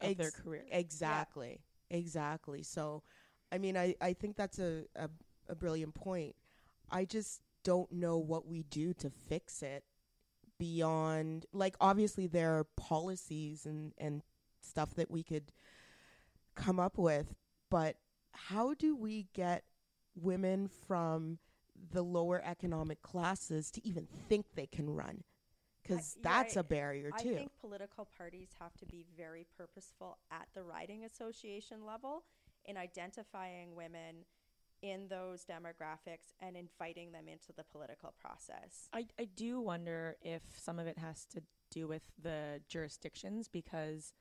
[0.02, 0.66] of their career.
[0.72, 1.60] Exactly.
[1.92, 2.64] Exactly.
[2.64, 3.04] So,
[3.52, 5.10] I mean, I, I think that's a, a,
[5.50, 6.36] a brilliant point.
[6.90, 9.84] I just don't know what we do to fix it
[10.58, 14.24] beyond, like, obviously, there are policies and, and
[14.62, 15.52] stuff that we could
[16.56, 17.36] come up with,
[17.70, 17.98] but
[18.32, 19.64] how do we get
[20.16, 21.40] women from
[21.92, 25.24] the lower economic classes to even think they can run?
[25.82, 26.62] Because that's right.
[26.62, 27.32] a barrier, too.
[27.32, 32.24] I think political parties have to be very purposeful at the riding association level
[32.66, 34.26] in identifying women
[34.82, 38.90] in those demographics and inviting them into the political process.
[38.94, 44.14] I, I do wonder if some of it has to do with the jurisdictions because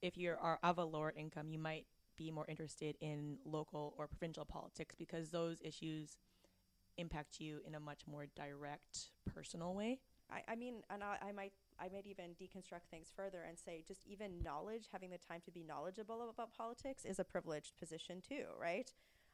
[0.00, 4.06] if you are of a lower income, you might be more interested in local or
[4.06, 6.18] provincial politics because those issues
[6.96, 9.98] impact you in a much more direct, personal way.
[10.32, 13.82] I, I mean, and I, I might I might even deconstruct things further and say
[13.86, 18.20] just even knowledge, having the time to be knowledgeable about politics is a privileged position
[18.26, 18.92] too, right?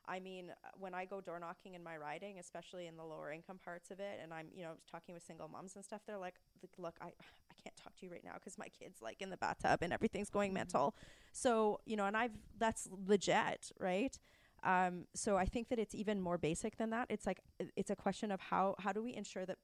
[0.09, 3.59] I mean, when I go door knocking in my riding, especially in the lower income
[3.63, 6.37] parts of it, and I'm, you know, talking with single moms and stuff, they're like,
[6.79, 9.37] "Look, I, I can't talk to you right now because my kid's like in the
[9.37, 10.55] bathtub and everything's going Mm-hmm.
[10.55, 10.95] mental."
[11.33, 14.19] So, you know, and I've that's legit, right?
[14.65, 17.07] Um, so I think that it's even more basic than that.
[17.11, 17.41] It's like
[17.77, 19.59] it's a question of how how do we ensure that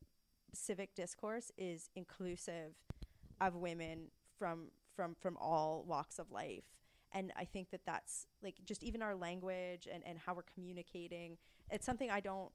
[0.54, 2.74] civic discourse is inclusive
[3.40, 6.64] of women from from from all walks of life.
[7.14, 11.36] And i think that that's like just even our language and and how we're communicating
[11.70, 12.50] it's something i don't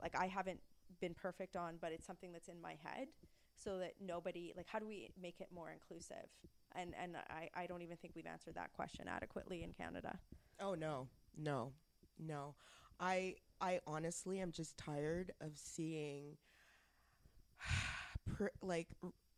[0.00, 0.60] like i haven't
[1.00, 3.08] been perfect on but it's something that's in my head
[3.56, 6.28] so that nobody like how do we make it more inclusive?
[6.74, 10.18] And and i i don't even think we've answered that question adequately in canada.
[10.60, 11.72] Oh no, no,
[12.18, 12.54] no.
[13.00, 16.36] I I honestly am just tired of seeing
[18.62, 18.88] like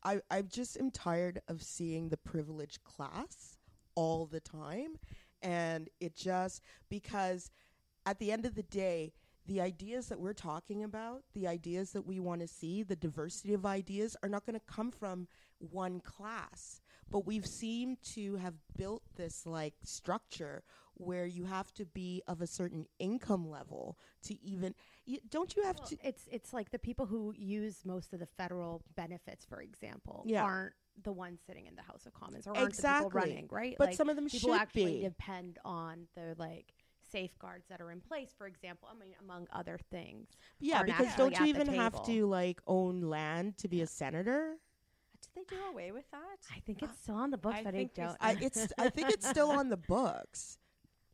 [0.04, 3.58] I just am tired of seeing the privileged class
[3.94, 4.96] all the time.
[5.42, 7.50] And it just because
[8.06, 9.12] at the end of the day
[9.48, 13.54] the ideas that we're talking about, the ideas that we want to see, the diversity
[13.54, 15.26] of ideas are not going to come from
[15.58, 16.80] one class.
[17.10, 20.62] But we've seemed to have built this like structure
[20.94, 24.74] where you have to be of a certain income level to even
[25.06, 28.20] you, don't you have Well, to it's it's like the people who use most of
[28.20, 30.44] the federal benefits, for example, Yeah.
[30.44, 33.76] aren't the ones sitting in the House of Commons or aren't the people running, right?
[33.78, 35.02] but like, some of them people should actually be.
[35.04, 36.74] depend on the like
[37.10, 38.30] safeguards that are in place.
[38.36, 40.28] For example, I mean, among other things.
[40.60, 44.54] yeah, because don't you even have to like own land to be a senator?
[45.34, 47.62] did they do away with that I think it's uh, still on the books, I
[47.62, 48.16] but I think don't.
[48.20, 50.58] I it's I think it's still on the books.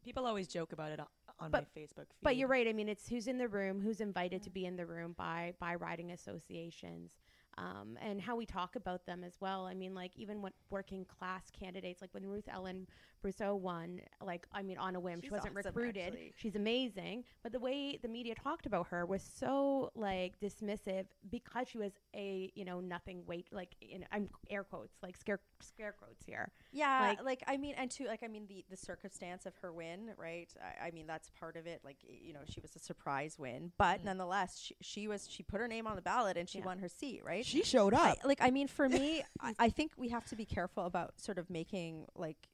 [0.05, 1.01] People always joke about it
[1.39, 2.23] on But- my Facebook feed.
[2.23, 2.69] But you're right.
[2.69, 5.55] I mean, it's who's in the room, who's invited to be in the room by
[5.59, 7.17] by riding associations,
[7.59, 9.67] um, and how we talk about them as well.
[9.67, 12.87] I mean, like even when working class candidates, like when Ruth Ellen
[13.25, 16.03] Brosseau won, like I mean, on a whim, She's she wasn't awesome, recruited.
[16.09, 16.33] actually.
[16.37, 21.69] She's amazing, but the way the media talked about her was so like dismissive because
[21.69, 25.93] she was a you know nothing weight like in I'm air quotes like scare scare
[25.93, 26.51] quotes here.
[26.73, 29.73] Yeah, Like- like, I mean, and to like I mean the the circumstance of her
[29.73, 30.53] win, right?
[30.83, 31.81] I, I mean that's part of it.
[31.85, 35.61] Like you know, she was a surprise win, but nonetheless, she, she was she put
[35.61, 36.67] her name on the ballot and she Yeah.
[36.67, 37.44] won her seat, right?
[37.45, 38.19] She showed I, up.
[38.25, 41.39] like I mean, for me, I, I think we have to be careful about sort
[41.39, 42.49] of making like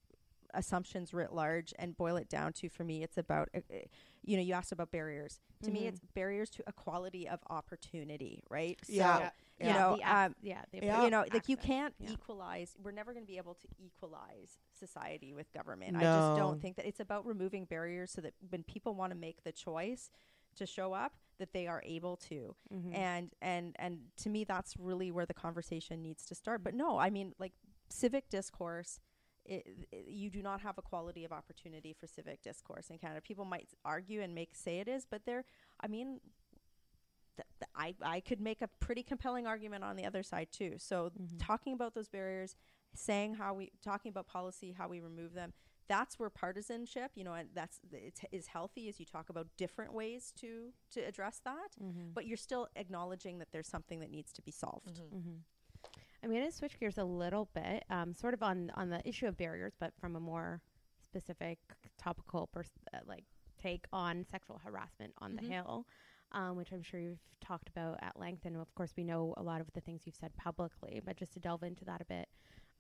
[0.53, 3.77] assumptions writ large and boil it down to for me it's about uh, uh,
[4.25, 5.89] you know you asked about barriers to me Mhm.
[5.91, 9.17] it's barriers to equality of opportunity right Yeah.
[9.17, 9.23] so
[9.61, 9.67] Yeah.
[9.69, 11.05] you know the um, yeah, the Yeah.
[11.05, 12.11] you know like you can't yeah.
[12.11, 16.61] equalize we're never going to be able to equalize society with government i just don't
[16.61, 20.11] think that it's about removing barriers so that when people want to make the choice
[20.57, 22.95] to show up that they are able to Mhm.
[22.95, 26.99] and and and to me that's really where the conversation needs to start but no
[26.99, 27.53] i mean like
[27.91, 29.01] civic discourse
[29.45, 33.21] it, it- you do not have a quality of opportunity for civic discourse in canada
[33.21, 35.45] people might argue and make say it is but there
[35.81, 36.21] i mean
[37.37, 40.75] th- th- I, I could make a pretty compelling argument on the other side too
[40.79, 41.39] so Mhm.
[41.39, 42.57] talking about those barriers
[42.95, 45.53] saying how we talking about policy how we remove them
[45.91, 49.93] that's where partisanship you know and that's it's, is healthy as you talk about different
[49.93, 52.15] ways to to address that Mhm.
[52.15, 54.97] but you're still acknowledging that there's something that needs to be solved.
[55.01, 55.11] Mhm.
[55.23, 55.37] hmm
[56.23, 59.27] I'm going to switch gears a little bit, um, sort of on on the issue
[59.27, 60.61] of barriers, but from a more
[61.03, 61.59] specific,
[61.97, 63.25] topical, pers- uh, like
[63.59, 65.87] take on sexual harassment on the Hill,
[66.33, 69.43] um, which I'm sure you've talked about at length, and of course we know a
[69.43, 71.01] lot of the things you've said publicly.
[71.05, 72.29] But just to delve into that a bit,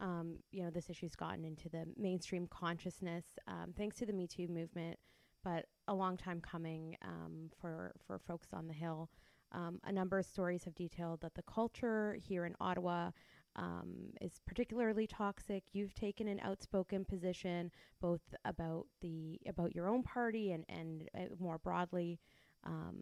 [0.00, 4.26] um, you know, this issue's gotten into the mainstream consciousness um, thanks to the Me
[4.26, 4.98] Too movement,
[5.44, 9.10] but a long time coming um, for for folks on the Hill.
[9.52, 13.10] Um, a number of stories have detailed that the culture here in Ottawa
[13.56, 15.64] um, is particularly toxic.
[15.72, 21.34] You've taken an outspoken position both about the about your own party and and uh,
[21.38, 22.20] more broadly.
[22.64, 23.00] Um,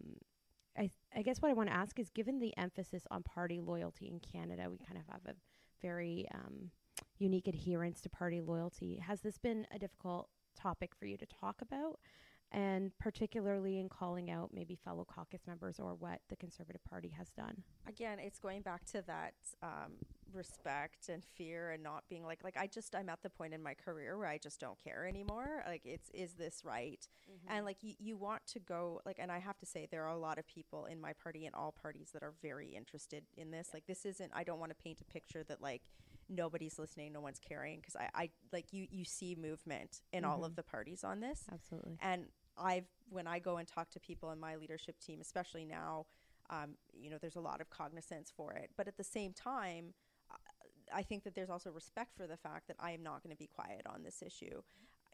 [0.77, 4.09] I I guess what I want to ask is, given the emphasis on party loyalty
[4.09, 5.37] in Canada, we kind of have a
[5.83, 6.71] very um,
[7.19, 9.03] unique adherence to party loyalty.
[9.07, 11.99] Has this been a difficult topic for you to talk about?
[12.51, 17.31] and particularly in calling out maybe fellow caucus members or what the Conservative Party has
[17.31, 17.63] done.
[17.87, 19.93] Again, it's going back to that um,
[20.33, 23.63] respect and fear and not being like like I just I'm at the point in
[23.63, 25.63] my career where I just don't care anymore.
[25.67, 27.07] Like it's is this right?
[27.49, 30.15] And like you, you want to go like and I have to say there are
[30.15, 33.51] a lot of people in my party and all parties that are very interested in
[33.51, 33.71] this.
[33.75, 35.83] Like this isn't I don't want to paint a picture that like
[36.29, 37.81] nobody's listening, no one's caring.
[37.81, 40.57] Because I, I like you, you see movement in all of Mhm.
[40.57, 41.45] the parties on this.
[41.53, 41.99] Absolutely.
[42.01, 46.07] And I've when I go and talk to people in my leadership team, especially now,
[46.51, 48.71] um, you know, there's a lot of cognizance for it.
[48.77, 49.95] But at the same time,
[50.93, 53.37] I think that there's also respect for the fact that I am not going to
[53.39, 54.63] be quiet on this issue.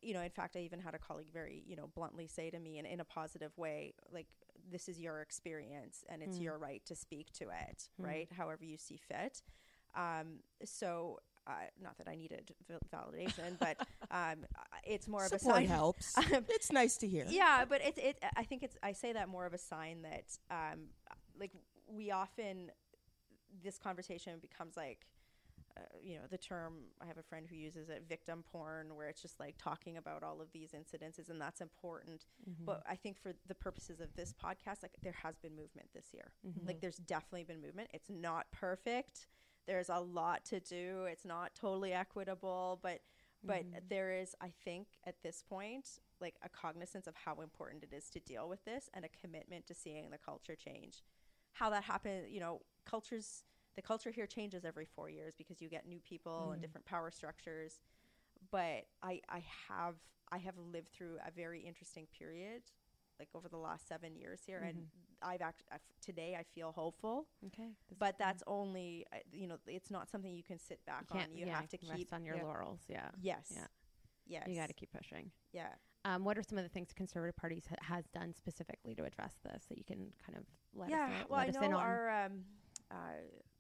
[0.03, 2.59] You know, in fact, I even had a colleague very, you know, bluntly say to
[2.59, 4.27] me, and in a positive way, like,
[4.71, 6.43] "This is your experience, and it's Mm.
[6.43, 8.05] your right to speak to it, Mm.
[8.05, 8.33] right?
[8.33, 9.43] However you see fit."
[9.97, 11.53] Um, so, uh,
[11.83, 12.53] not that I needed
[12.93, 13.77] validation, but
[14.11, 14.47] um,
[14.85, 15.67] it's more of a Support sign.
[15.67, 16.15] helps.
[16.49, 17.27] it's nice to hear.
[17.29, 18.23] Yeah, but it's it.
[18.37, 18.77] I think it's.
[18.83, 20.87] I say that more of a sign that, um,
[21.39, 21.53] like
[21.87, 22.71] we often,
[23.63, 25.05] this conversation becomes like,
[25.77, 26.75] uh, you know, the term.
[27.03, 30.23] I have a friend who uses it, victim porn, where it's just like talking about
[30.23, 32.25] all of these incidences, and that's important.
[32.49, 32.65] Mhm.
[32.65, 36.15] But I think for the purposes of this podcast, like there has been movement this
[36.15, 36.33] year.
[36.47, 36.67] Mhm.
[36.67, 37.91] Like there's definitely been movement.
[37.93, 39.27] It's not perfect.
[39.67, 41.05] There's a lot to do.
[41.11, 43.01] It's not totally equitable, but
[43.47, 43.89] but Mhm.
[43.89, 48.09] there is i think at this point like a cognizance of how important it is
[48.11, 51.03] to deal with this and a commitment to seeing the culture change
[51.53, 53.45] how that happens you know cultures
[53.77, 56.63] the culture here changes every four years because you get new people and Mhm.
[56.63, 57.81] different power structures
[58.51, 59.97] but i i have
[60.33, 62.63] i have lived through a very interesting period
[63.19, 64.85] like over the last seven years here and
[65.25, 65.65] i've actually
[66.05, 67.71] today i feel hopeful okay.
[67.99, 71.27] But that's only uh, you know it's not something you can sit back you on
[71.35, 72.43] you yeah, have to keep on your yeah.
[72.43, 72.81] laurels.
[72.89, 73.09] Yeah.
[73.21, 73.47] Yes.
[73.51, 73.67] Yeah.
[74.27, 74.45] Yes.
[74.49, 75.31] You got to keep pushing.
[75.53, 75.69] Yeah.
[76.07, 79.05] Um, what are some of the things the Conservative Party ha- has done specifically to
[79.05, 81.05] address this that you can kind of let yeah.
[81.05, 81.27] us know?
[81.31, 81.81] well, let I us know in on?
[81.81, 82.33] our, um,
[82.91, 82.95] uh,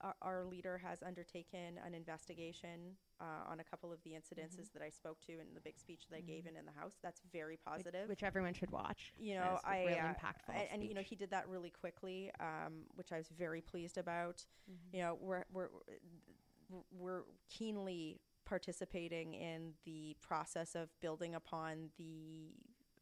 [0.04, 4.82] our our leader has undertaken an investigation uh, on a couple of the incidences that
[4.82, 6.48] I spoke to in the big speech that I gave Mhm.
[6.50, 6.96] in in the House.
[7.02, 8.08] That's very positive.
[8.08, 9.12] which everyone should watch.
[9.18, 12.30] you know, I real uh, impactful and, and, you know he did that really quickly,
[12.40, 14.44] um, which I was very pleased about.
[14.70, 14.92] Mhm.
[14.94, 15.70] You know, we're we're
[16.90, 22.52] we're keenly participating in the process of building upon the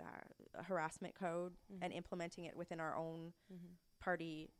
[0.01, 1.79] uh, harassment code Mhm.
[1.83, 3.77] and implementing it within our own Mhm.
[3.99, 4.51] party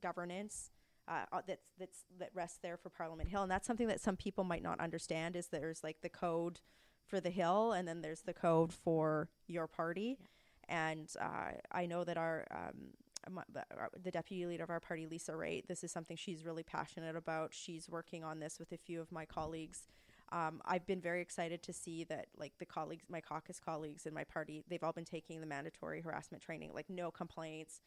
[0.00, 0.70] governance
[1.08, 4.16] uh, uh, that's that's that rests there for Parliament Hill, and that's something that some
[4.16, 5.36] people might not understand.
[5.36, 6.60] Is there's like the code
[7.06, 10.18] for the Hill, and then there's the code for your party,
[10.68, 12.92] and uh, I know that our um,
[13.52, 13.64] the,
[14.02, 17.52] the deputy leader of our party, Lisa Raitt, this is something she's really passionate about.
[17.52, 19.88] She's working on this with a few of my colleagues.
[20.30, 24.12] Um, I've been very excited to see that, like the colleagues, my caucus colleagues in
[24.12, 27.80] my party, they've all been taking the mandatory harassment training, like no complaints,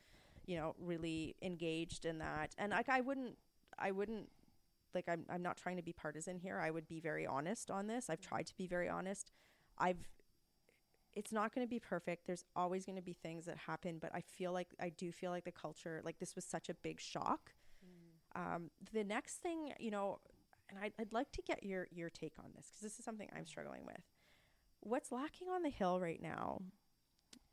[0.46, 2.56] you know, really engaged in that.
[2.58, 3.38] And like, I wouldn't,
[3.78, 4.30] I wouldn't,
[4.94, 6.60] like, I'm, I'm not trying to be partisan here.
[6.60, 8.10] I would be very honest on this.
[8.10, 9.32] I've tried to be very honest.
[9.78, 10.10] I've,
[11.14, 12.28] it's not going to be perfect.
[12.28, 15.32] There's always going to be things that happen, but I feel like I do feel
[15.32, 17.52] like the culture, like this was such a big shock.
[18.34, 20.20] Um, the next thing, you know,
[20.70, 23.28] and I'd, I'd like to get your your take on this because this is something
[23.36, 24.02] I'm struggling with.
[24.80, 26.62] What's lacking on the hill right now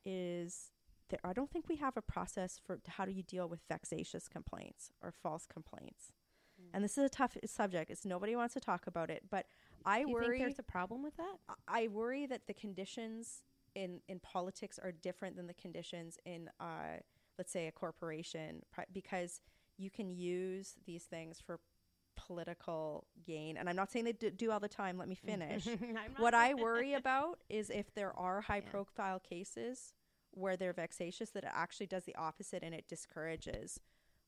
[0.04, 0.70] is
[1.08, 1.20] there.
[1.24, 4.90] I don't think we have a process for how do you deal with vexatious complaints
[5.02, 6.12] or false complaints.
[6.74, 7.88] And this is a tough subject.
[7.88, 9.46] It's nobody wants to talk about it, but
[9.84, 10.26] I Do you worry.
[10.38, 11.36] think there's a problem with that?
[11.48, 13.44] I- I worry that the conditions
[13.76, 16.96] in in politics are different than the conditions in, uh,
[17.38, 19.40] let's say, a corporation, pri- because
[19.76, 21.60] you can use these things for
[22.16, 23.56] political gain.
[23.56, 24.98] And I'm not saying they do, do all the time.
[24.98, 25.66] Let me finish.
[26.18, 28.70] What I worry about is if there are high Yeah.
[28.70, 29.94] profile cases
[30.38, 33.80] where they're vexatious, that it actually does the opposite and it discourages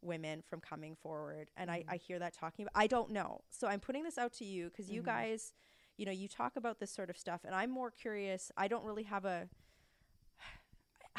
[0.03, 1.51] women from coming forward.
[1.57, 3.43] And I, I hear that talking about, I don't know.
[3.51, 5.07] So I'm putting this out to you because you Mhm.
[5.07, 5.53] guys,
[5.97, 8.51] you know, you talk about this sort of stuff and I'm more curious.
[8.57, 9.49] I don't really have a,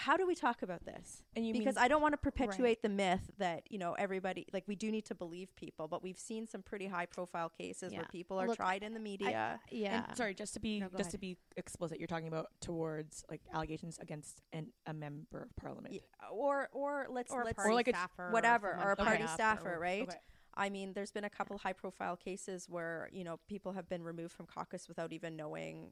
[0.02, 1.24] how do we talk about this?
[1.36, 4.48] And you because mean, I don't want to perpetuate the myth that you know everybody
[4.52, 7.94] like we do need to believe people, but we've seen some pretty high profile cases
[7.94, 9.60] where people are Look, tried in the media.
[9.70, 10.04] yeah.
[10.08, 11.12] and sorry, just to be No, just ahead.
[11.12, 15.94] to be explicit, you're talking about towards like allegations against an, a member of parliament.
[15.94, 19.24] Yeah, or or let's or let's party like a- staffer whatever, someone or a party
[19.24, 20.04] staff staffer, or- right?
[20.04, 20.18] Okay.
[20.54, 24.04] I mean, there's been a couple high profile cases where you know people have been
[24.04, 25.92] removed from caucus without even knowing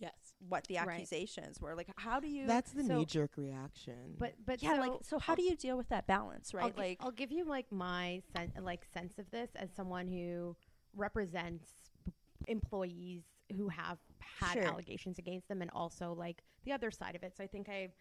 [0.00, 0.12] Yes.
[0.48, 0.88] what the Right.
[0.88, 1.74] accusations were.
[1.76, 2.46] Like, how do you?
[2.46, 4.16] That's the So- knee jerk reaction.
[4.18, 5.18] But but yeah, so, like so.
[5.18, 6.72] How do you deal with that balance, right?
[6.74, 10.56] I'll, like, I'll give you like my sen- like sense of this as someone who
[10.94, 12.12] represents p-
[12.48, 13.24] employees
[13.56, 14.64] who have had Sure.
[14.64, 17.36] allegations against them, and also like the other side of it.
[17.36, 17.92] So I think I've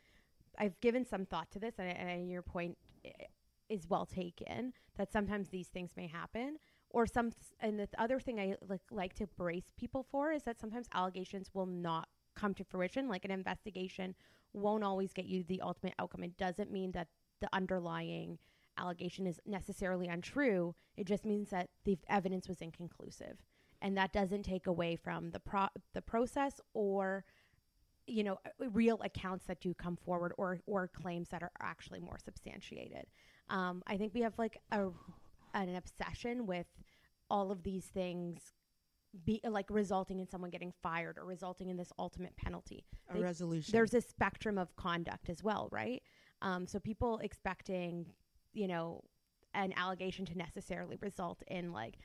[0.58, 3.12] I've given some thought to this, and, and your point eh,
[3.70, 4.74] is well taken.
[4.96, 6.58] That sometimes these things may happen,
[6.90, 7.32] or some.
[7.60, 11.50] And the other thing I like like to brace people for is that sometimes allegations
[11.54, 13.08] will not come to fruition.
[13.08, 14.16] Like an investigation
[14.54, 16.24] won't always get you the ultimate outcome.
[16.24, 17.08] It doesn't mean that
[17.42, 18.40] the underlying
[18.78, 20.74] allegation is necessarily untrue.
[20.98, 23.38] It just means that the evidence was inconclusive.
[23.82, 27.24] and that doesn't take away from the pro- the process or
[28.08, 32.00] you know uh, real accounts that do come forward or or claims that are actually
[32.00, 33.06] more substantiated
[33.50, 34.88] um, i think we have like a
[35.54, 36.68] an obsession with
[37.30, 38.54] all of these things
[39.26, 43.22] be like resulting in someone getting fired or resulting in this ultimate penalty A They-
[43.22, 43.72] resolution.
[43.72, 46.04] there's a spectrum of conduct as well, right?
[46.42, 48.14] Um, so people expecting,
[48.54, 49.04] you know,
[49.56, 51.98] an allegation to necessarily result in like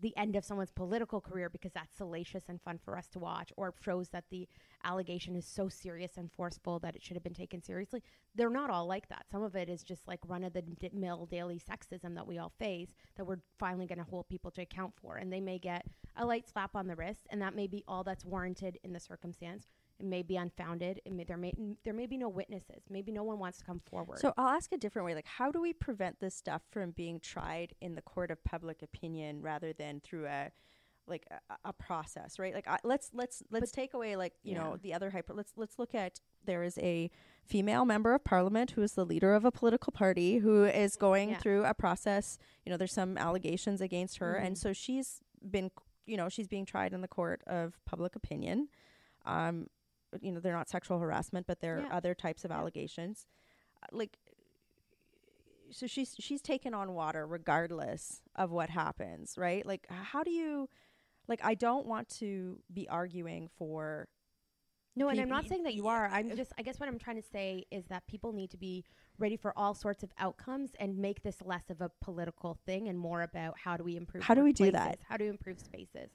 [0.00, 3.52] the end of someone's political career because that's salacious and fun for us to watch,
[3.56, 4.48] or shows that the
[4.84, 8.02] allegation is so serious and forceful that it should have been taken seriously.
[8.34, 9.26] They're not all like that.
[9.30, 12.52] Some of it is just like run of the mill daily sexism that we all
[12.58, 15.16] face that we're finally going to hold people to account for.
[15.16, 15.86] And they may get
[16.16, 19.00] a light slap on the wrist, and that may be all that's warranted in the
[19.00, 19.68] circumstance.
[20.00, 21.00] It may be unfounded.
[21.04, 21.52] It may, there may
[21.84, 22.82] there may be no witnesses.
[22.90, 24.18] Maybe no one wants to come forward.
[24.18, 25.14] So I'll ask a different way.
[25.14, 28.82] Like, how do we prevent this stuff from being tried in the court of public
[28.82, 30.50] opinion rather than through a
[31.06, 32.54] like a, a process, right?
[32.54, 35.32] Like, I, let's let's let's take away like you know the other hyper.
[35.32, 37.10] Let's let's look at there is a
[37.44, 41.30] female member of parliament who is the leader of a political party who is going
[41.30, 41.38] Yeah.
[41.38, 42.38] through a process.
[42.64, 44.58] You know, there's some allegations against her, and Mhm.
[44.58, 45.70] so she's been
[46.04, 48.68] you know she's being tried in the court of public opinion.
[49.26, 49.68] Um,
[50.20, 51.88] you know, they're not sexual harassment, but they're Yeah.
[51.90, 52.58] other types of Yeah.
[52.58, 53.26] allegations.
[53.82, 54.18] Uh, Like
[55.70, 59.64] so she's she's taken on water regardless of what happens, right?
[59.66, 60.68] Like how do you
[61.26, 64.08] like I don't want to be arguing for
[64.96, 66.06] No, and I'm not saying that you are.
[66.08, 68.84] I'm just, I guess what I'm trying to say is that people need to be
[69.18, 72.96] ready for all sorts of outcomes and make this less of a political thing and
[72.96, 74.22] more about how do we improve.
[74.22, 75.00] How do we do that?
[75.08, 76.10] How do we improve spaces?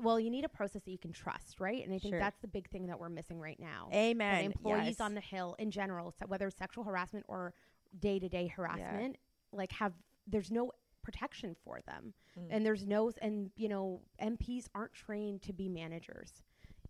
[0.00, 1.84] Well, you need a process that you can trust, right?
[1.84, 2.18] And I think Sure.
[2.18, 3.88] that's the big thing that we're missing right now.
[3.92, 5.00] amen that employees yes.
[5.00, 7.52] on the hill in general, so whether it's sexual harassment or
[7.98, 9.16] day to day harassment,
[9.52, 9.92] like have
[10.26, 10.72] there's no
[11.02, 12.46] protection for them, Mm.
[12.50, 16.42] and there's no and you know MPs aren't trained to be managers.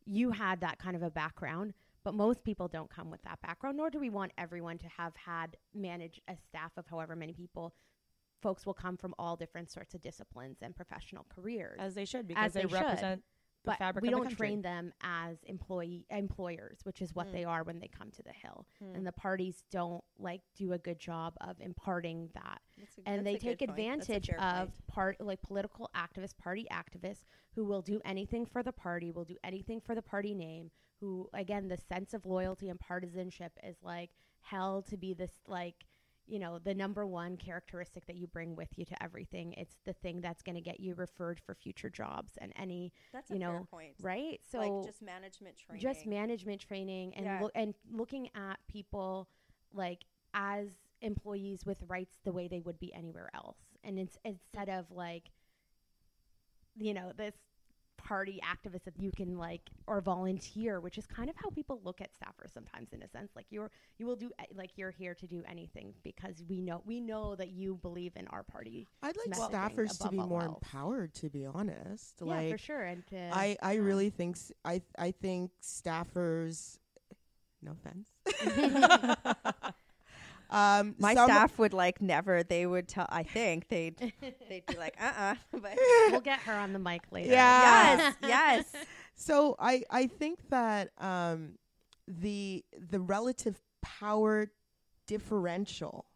[0.04, 1.74] You had that kind of a background,
[2.04, 3.76] but most people don't come with that background.
[3.78, 7.74] Nor do we want everyone to have had managed a staff of however many people.
[8.42, 12.26] Folks will come from all different sorts of disciplines and professional careers as they should
[12.26, 12.72] because they they, should.
[12.74, 13.22] represent
[13.64, 14.36] the but fabric we of don't country.
[14.48, 17.32] train them as employee employers, which is what Mm.
[17.32, 18.66] they are when they come to the Hill.
[18.80, 18.96] Hmm.
[18.96, 23.36] And the parties don't like do a good job of imparting that, a- and they
[23.36, 23.76] take good point.
[23.78, 24.86] That's a advantage of point.
[24.88, 27.22] part like political activists, party activists
[27.54, 30.72] who will do anything for the party, will do anything for the party name.
[30.98, 35.86] Who again, the sense of loyalty and partisanship is like held to be this like
[36.32, 39.52] you know the number one characteristic that you bring with you to everything.
[39.52, 43.30] It's the thing that's going to get you referred for future jobs and any That's
[43.30, 43.96] you know, point.
[44.00, 44.40] right.
[44.50, 45.82] So like just management training.
[45.82, 47.40] just management training and Yeah.
[47.42, 49.28] look and looking at people
[49.74, 50.68] like as
[51.02, 55.32] employees with rights the way they would be anywhere else and it's instead of like
[56.78, 57.34] you know this
[58.04, 62.00] party activist that you can like or volunteer which is kind of how people look
[62.00, 65.26] at staffers sometimes in a sense like you're you will do like you're here to
[65.26, 69.38] do anything because we know we know that you believe in our party I'd like
[69.50, 70.58] staffers to be more else.
[70.62, 71.14] empowered.
[71.14, 74.82] To be honest, yeah for sure and to, I, I um, really think s- I
[74.98, 76.78] I think staffers.
[77.64, 78.08] No offense.
[80.52, 82.42] um, My some- staff would like never.
[82.44, 83.06] They would tell.
[83.08, 83.96] I think they'd
[84.48, 85.76] they'd be like, uh, uh But
[86.10, 87.96] we'll get her on the mic later Yeah.
[87.96, 88.84] yes, yes.
[89.14, 91.56] So I I think that um,
[92.06, 94.48] the the relative power
[95.06, 96.06] differential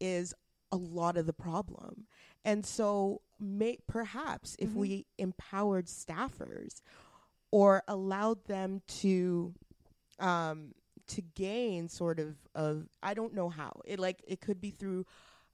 [0.00, 0.34] is
[0.70, 2.06] a lot of the problem,
[2.44, 4.74] and so may perhaps if Mhm.
[4.74, 6.80] we empowered staffers
[7.50, 9.54] or allowed them to
[10.18, 10.74] um,
[11.08, 13.80] to gain sort of of I don't know how.
[13.84, 15.06] It like it could be through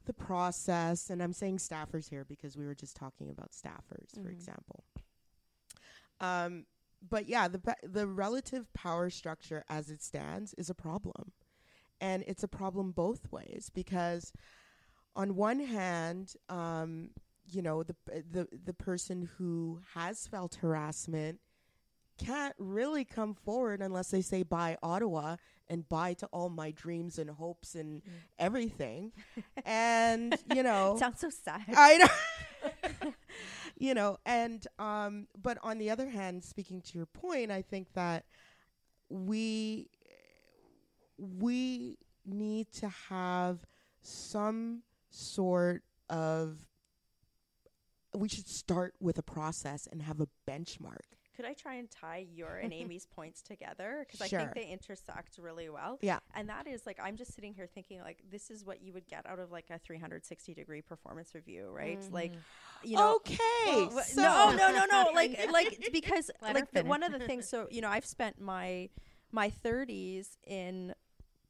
[0.06, 4.28] the process and I'm saying staffers here because we were just talking about staffers for
[4.28, 4.32] Mhm.
[4.32, 4.84] example.
[6.20, 6.66] Um
[7.08, 11.32] but yeah the the relative power structure as it stands is a problem.
[12.00, 14.32] And it's a problem both ways because
[15.16, 17.10] on one hand um
[17.46, 17.96] you know the
[18.30, 21.40] the the person who has felt harassment
[22.18, 25.36] can't really come forward unless they say bye Ottawa
[25.68, 28.10] and bye to all my dreams and hopes and Mm.
[28.38, 29.12] everything.
[29.64, 31.62] and you know, Sounds so sad.
[31.76, 33.12] I know.
[33.78, 37.88] you know, and um but on the other hand, speaking to your point, I think
[37.94, 38.24] that
[39.08, 39.88] we
[41.18, 43.58] we need to have
[44.02, 46.58] some sort of
[48.14, 51.00] we should start with a process and have a benchmark
[51.34, 54.04] could I try and tie your and Amy's points together?
[54.06, 55.98] Because I think they intersect really well.
[56.00, 56.18] Yeah.
[56.34, 59.06] And that is like, I'm just sitting here thinking, like, this is what you would
[59.06, 62.00] get out of like a 360 degree performance review, right?
[62.12, 62.32] Like,
[62.82, 63.38] you know, okay.
[63.66, 65.10] well, so no, no, no, no.
[65.14, 67.48] Like, like because Let like the, one of the things.
[67.48, 68.88] So you know, I've spent my
[69.30, 70.94] my 30s in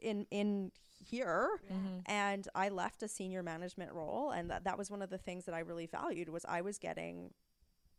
[0.01, 0.71] in in
[1.05, 1.49] here,
[2.07, 5.45] and I left a senior management role, and that that was one of the things
[5.47, 7.31] that I really valued was I was getting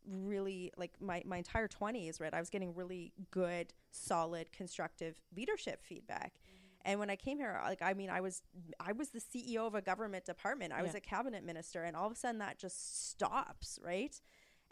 [0.07, 5.81] really like my my entire 20s right i was getting really good solid constructive leadership
[5.83, 6.33] feedback.
[6.33, 6.91] Mm-hmm.
[6.91, 8.43] And when i came here like i mean i was
[8.79, 10.73] i was the ceo of a government department.
[10.73, 14.19] I was a cabinet minister and all of a sudden that just stops right?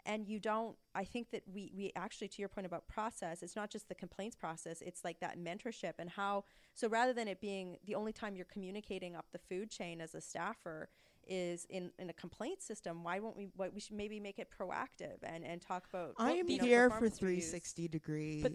[0.06, 3.56] And you don't i think that we we actually to your point about process it's
[3.56, 7.40] not just the complaints process it's like that mentorship and how so rather than it
[7.40, 10.90] being the only time you're communicating up the food chain as a staffer
[11.28, 14.48] is in, in a complaint system why won't we what we should maybe make it
[14.50, 17.50] proactive and and talk about I am here for performance reviews.
[17.50, 18.52] 360 degree But-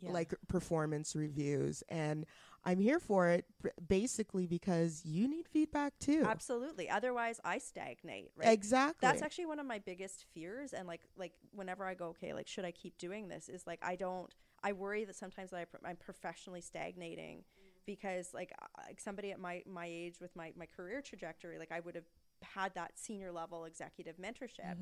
[0.00, 0.10] Yeah.
[0.12, 2.26] like performance reviews and
[2.66, 3.46] I'm here for it
[3.88, 6.24] basically because you need feedback too.
[6.26, 8.98] absolutely otherwise i stagnate right Exactly.
[9.06, 12.46] that's actually one of my biggest fears and like like whenever i go okay like
[12.46, 15.96] should i keep doing this is like i don't i worry that sometimes I, i'm
[15.96, 17.44] professionally stagnating
[17.86, 21.72] because like uh, like somebody at my my age with my my career trajectory like
[21.72, 22.04] i would have
[22.42, 24.76] had that senior level executive mentorship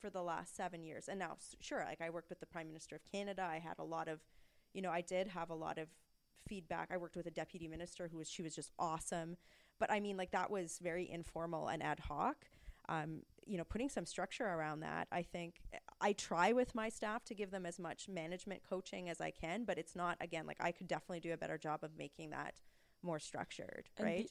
[0.00, 1.08] for the last seven years.
[1.08, 3.42] And now sure like i worked with the prime minister of canada.
[3.42, 4.20] I had a lot of
[4.72, 5.88] you know i did have a lot of
[6.46, 6.88] feedback.
[6.92, 9.36] I worked with a deputy minister who was she was just awesome.
[9.80, 12.36] But i mean like that was very informal and ad hoc.
[12.88, 15.08] Um, you know, putting some structure around that.
[15.12, 15.60] I think
[16.00, 19.64] I try with my staff to give them as much management coaching as I can,
[19.64, 22.54] but it's not again like I could definitely do a better job of making that
[23.02, 24.30] more structured, And the- right?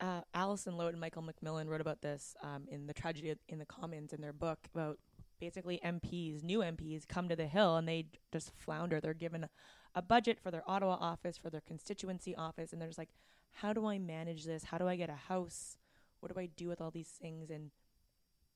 [0.00, 3.66] uh, Alison Loat and Michael MacMillan wrote about this um, in the tragedy in the
[3.66, 4.98] commons in their book about
[5.38, 9.00] basically MPs, new MPs, come to the Hill and they just flounder.
[9.00, 9.46] They're given
[9.94, 13.10] a budget for their Ottawa office, for their constituency office, and they're just like,
[13.52, 14.64] how do I manage this?
[14.64, 15.76] How do I get a house?
[16.20, 17.50] What do I do with all these things?
[17.50, 17.70] And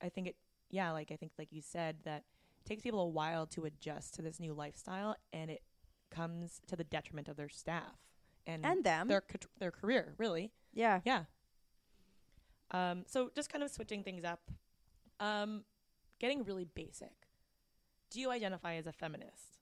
[0.03, 0.37] I think it,
[0.71, 2.25] yeah, like I think, like you said, that
[2.65, 5.63] takes people a while to adjust to this new lifestyle, and it
[6.11, 7.99] comes to the detriment of their staff
[8.47, 9.09] and, And them.
[9.09, 9.23] their
[9.59, 10.53] their career, really.
[10.73, 11.01] yeah.
[11.05, 11.25] Yeah.
[12.71, 14.51] Um, so just kind of switching things up,
[15.21, 15.65] um,
[16.19, 17.13] getting really basic.
[18.11, 19.59] Do you identify as a feminist?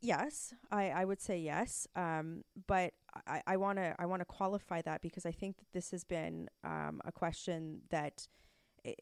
[0.00, 1.88] Yes, I, I would say yes.
[1.96, 2.92] Um, but
[3.26, 6.04] I, I want to I want to qualify that because I think that this has
[6.04, 8.28] been um, a question that
[8.84, 8.92] eh,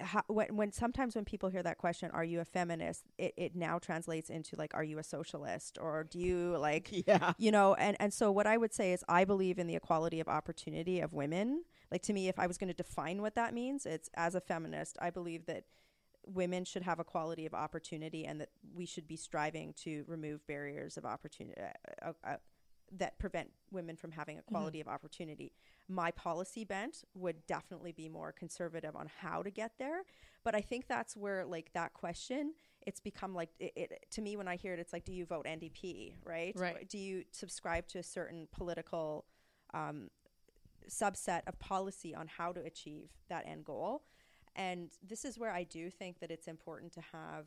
[0.00, 3.04] how, when when sometimes when people hear that question, are you a feminist?
[3.18, 7.32] It, it now translates into like, are you a socialist or do you like yeah.
[7.38, 10.20] you know and and so what i would say is i believe in the equality
[10.20, 13.52] of opportunity of women like to me if i was going to define what that
[13.52, 15.64] means it's as a feminist i believe that
[16.24, 20.96] women should have equality of opportunity and that we should be striving to remove barriers
[20.96, 22.36] of opportunity uh, uh, uh,
[22.98, 25.52] that prevent women from having equality of opportunity.
[25.88, 30.02] My policy bent would definitely be more conservative on how to get there
[30.44, 32.52] but i think that's where like that question
[32.86, 35.24] it's become like it, it to me when i hear it it's like do you
[35.24, 36.52] vote ndp right?
[36.56, 36.88] Right.
[36.88, 39.24] do you subscribe to a certain political
[39.74, 40.10] um,
[40.90, 44.02] subset of policy on how to achieve that end goal?
[44.54, 47.46] And this is where i do think that it's important to have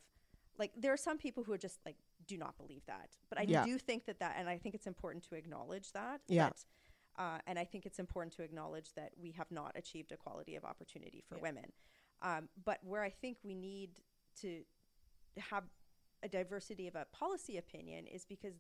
[0.58, 1.98] like there are some people who are just like
[2.28, 3.64] do not believe that but i Yeah.
[3.66, 6.50] do think that that and i think it's important to acknowledge that Yeah.
[6.50, 6.66] that,
[7.22, 10.64] uh, and i think it's important to acknowledge that we have not achieved equality of
[10.66, 11.42] opportunity for Yeah.
[11.44, 11.72] women
[12.22, 14.02] um, but where i think we need
[14.42, 14.64] to
[15.38, 15.64] have
[16.24, 18.54] a diversity of a policy opinion is because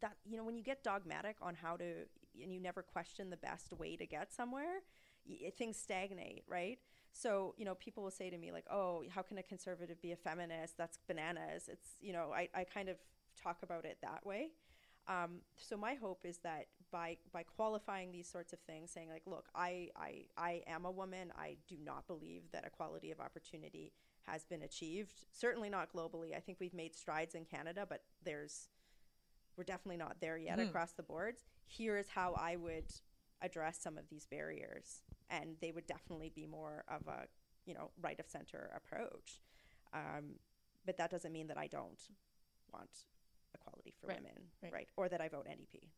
[0.00, 2.06] that you know when you get dogmatic on how to
[2.42, 4.80] and you never question the best way to get somewhere
[5.28, 6.78] y- things stagnate right
[7.16, 10.12] so you know people will say to me like oh how can a conservative be
[10.12, 10.76] a feminist?
[10.76, 11.68] That's bananas.
[11.68, 12.96] It's you know i, I kind of
[13.42, 14.48] talk about it that way.
[15.08, 19.22] Um, so my hope is that by by qualifying these sorts of things saying like
[19.26, 21.32] look I, I i am a woman.
[21.38, 23.92] I do not believe that equality of opportunity
[24.26, 25.24] has been achieved.
[25.30, 26.36] Certainly not globally.
[26.36, 28.68] I think we've made strides in canada but there's
[29.56, 30.68] we're definitely not there yet Mhm.
[30.68, 31.44] across the boards.
[31.66, 32.92] Here is how I would
[33.40, 37.26] address some of these barriers, and they would definitely be more of a
[37.64, 39.40] you know right of center approach.
[39.92, 40.36] Um,
[40.84, 42.00] but that doesn't mean that I don't
[42.72, 42.90] want
[43.54, 44.72] equality for Right, women, right.
[44.72, 44.88] right.
[44.96, 45.88] Or that I vote NDP.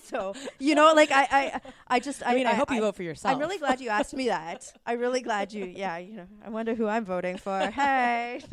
[0.02, 3.02] so you know, like I, I, I just, I, mean, I, hope you vote for
[3.02, 3.34] yourself.
[3.34, 4.72] I'm really glad you asked me that.
[4.84, 5.64] I'm really glad you.
[5.64, 7.58] Yeah, you know, I wonder who I'm voting for.
[7.70, 8.40] Hey.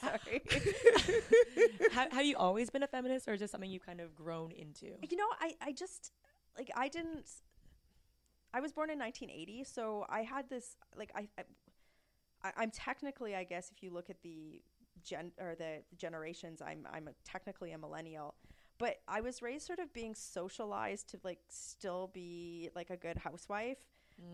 [0.00, 0.42] Sorry.
[1.92, 4.52] have, have you always been a feminist, or is this something you kind of grown
[4.52, 4.86] into?
[5.08, 6.12] You know, I, I just
[6.56, 7.28] like I didn't.
[8.52, 11.28] I was born in 1980, so I had this like I,
[12.44, 14.62] I I'm technically, I guess, if you look at the
[15.02, 18.34] gen or the generations, I'm I'm a, technically a millennial,
[18.78, 23.18] but I was raised sort of being socialized to like still be like a good
[23.18, 23.78] housewife,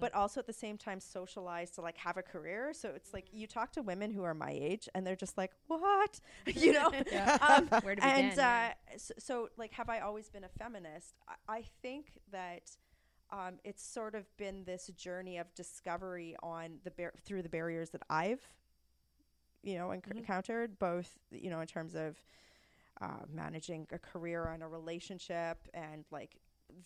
[0.00, 2.72] but also at the same time socialized to like have a career.
[2.72, 5.52] So it's like you talk to women who are my age, and they're just like,
[5.68, 6.86] what, you know.
[7.40, 8.02] um, Where to begin?
[8.02, 11.14] and uh, so, so, like, have I always been a feminist?
[11.28, 12.76] I, I think that
[13.30, 17.90] um, it's sort of been this journey of discovery on the bar- through the barriers
[17.90, 18.40] that I've,
[19.62, 20.18] you know, enc- Mhm.
[20.18, 22.22] encountered, both you know in terms of
[23.00, 26.36] uh, managing a career and a relationship, and like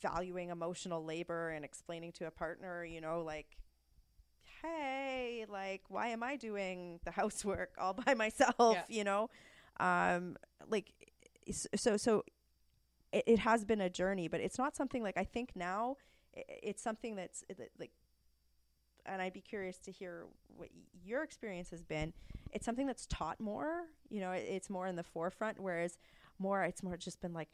[0.00, 3.56] valuing emotional labor and explaining to a partner, you know, like.
[4.62, 8.76] Hey, like, why am I doing the housework all by myself?
[8.76, 8.82] Yeah.
[8.88, 9.30] You know,
[9.78, 10.36] um,
[10.68, 10.92] like
[11.76, 12.24] so so
[13.12, 15.96] it, it has been a journey but it's not something like i think now
[16.34, 17.44] it's something that's
[17.78, 17.90] like
[19.06, 20.26] and i'd be curious to hear
[20.56, 20.68] what
[21.04, 22.12] your experience has been
[22.52, 25.98] it's something that's taught more you know it, it's more in the forefront whereas
[26.38, 27.48] more it's more just been like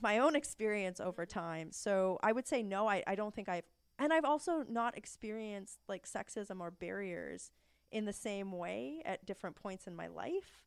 [0.00, 3.64] my own experience over time so i would say no I, I don't think i've
[3.98, 7.50] and i've also not experienced like sexism or barriers
[7.90, 10.66] in the same way at different points in my life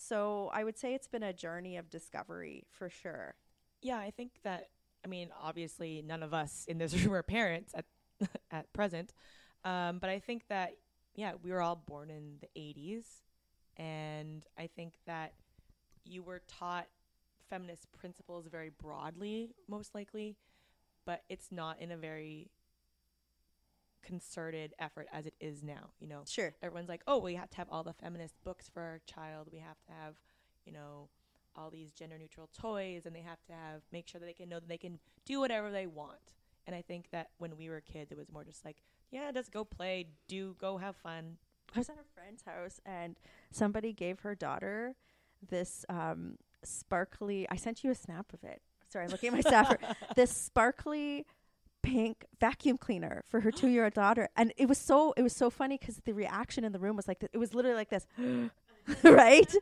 [0.00, 3.34] so I would say it's been a journey of discovery for sure.
[3.82, 4.68] Yeah, I think that.
[5.04, 7.86] I mean, obviously, none of us in this room are parents at
[8.50, 9.14] at present,
[9.64, 10.72] um, but I think that
[11.14, 13.04] yeah, we were all born in the '80s,
[13.76, 15.32] and I think that
[16.04, 16.86] you were taught
[17.48, 20.36] feminist principles very broadly, most likely,
[21.06, 22.50] but it's not in a very
[24.02, 25.90] concerted effort as it is now.
[25.98, 26.54] You know, Sure.
[26.62, 29.48] everyone's like, oh, we have to have all the feminist books for our child.
[29.52, 30.14] We have to have,
[30.64, 31.08] you know,
[31.56, 34.48] all these gender neutral toys, and they have to have make sure that they can
[34.48, 36.32] know that they can do whatever they want.
[36.66, 38.76] And I think that when we were kids, it was more just like,
[39.10, 41.38] yeah, just go play, do go have fun.
[41.74, 43.16] I was at a friend's house and
[43.50, 44.94] somebody gave her daughter
[45.48, 47.46] this um, sparkly.
[47.50, 48.60] I sent you a snap of it.
[48.88, 49.78] Sorry, I'm looking at my staffer.
[50.16, 51.24] this sparkly
[51.82, 55.78] pink vacuum cleaner for her two-year-old daughter, and it was so it was so funny
[55.78, 58.06] because the reaction in the room was like th- it was literally like this,
[59.04, 59.54] right?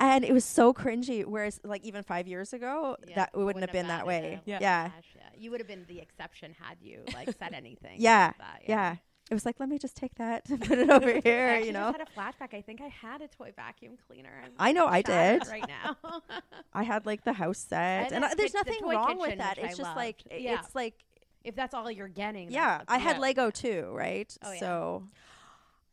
[0.00, 1.24] And it was so cringy.
[1.24, 4.40] Whereas, like even five years ago, Yeah, that it wouldn't have been that way.
[4.44, 4.58] Yeah.
[4.60, 4.88] yeah.
[4.88, 5.22] Gosh, yeah.
[5.36, 7.96] You would have been the exception had you like said anything.
[7.98, 8.96] Yeah, like that, yeah.
[9.30, 11.72] It was like, let me just take that and put it over here, actually you
[11.74, 11.92] know.
[11.92, 12.56] just had a flashback.
[12.56, 14.30] I think I had a toy vacuum cleaner.
[14.42, 15.46] I'm I know I did.
[15.48, 15.96] right now.
[16.72, 19.18] I had like the house set, had and a I, there's kit- the nothing wrong
[19.18, 19.58] with that.
[19.58, 20.42] It's I just like loved.
[20.42, 20.60] Yeah.
[20.60, 20.94] it's like
[21.44, 22.82] if that's all you're getting, yeah.
[22.88, 24.34] I had Lego too, right?
[24.42, 24.60] Oh, yeah.
[24.60, 25.02] So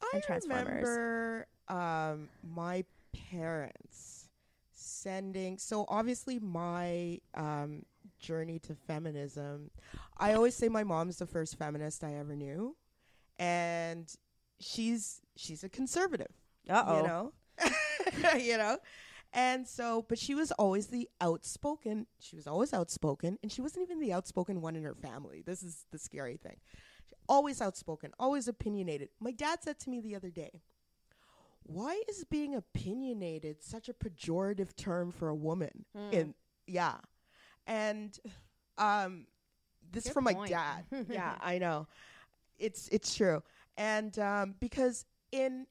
[0.02, 0.66] I and Transformers.
[0.68, 2.86] remember um, my
[3.32, 4.30] parents
[4.72, 5.58] sending.
[5.58, 7.84] So obviously, my um,
[8.20, 9.72] journey to feminism.
[10.18, 12.76] I always say my mom's the first feminist I ever knew,
[13.40, 14.12] and
[14.60, 16.32] she's she's a conservative.
[16.70, 17.34] uh oh, You know,
[18.38, 18.78] you know.
[19.34, 22.08] And so, but she was always the outspoken.
[22.20, 25.44] She was always outspoken, and she wasn't even the outspoken one in her family.
[25.46, 26.56] This is the scary thing.
[27.28, 29.10] Always outspoken, always opinionated.
[29.20, 30.62] My dad said to me the other day,
[31.66, 36.14] "Why is being opinionated such a pejorative term for a woman?" Hmm.
[36.14, 36.36] In
[36.68, 36.98] yeah,
[37.68, 38.18] and
[38.78, 39.28] um,
[39.92, 40.86] this Good from my dad.
[41.10, 41.88] yeah, I know.
[42.58, 43.44] It's it's true,
[43.78, 45.68] and um, because in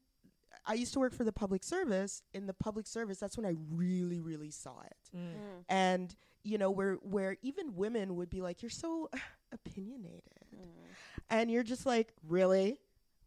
[0.66, 2.22] I used to work for the public service.
[2.32, 5.16] In the public service, that's when I really, really saw it.
[5.16, 5.64] Mm.
[5.68, 9.10] And you know, where where even women would be like, "You're so
[9.52, 10.22] opinionated,"
[11.30, 12.78] and you're just like, "Really?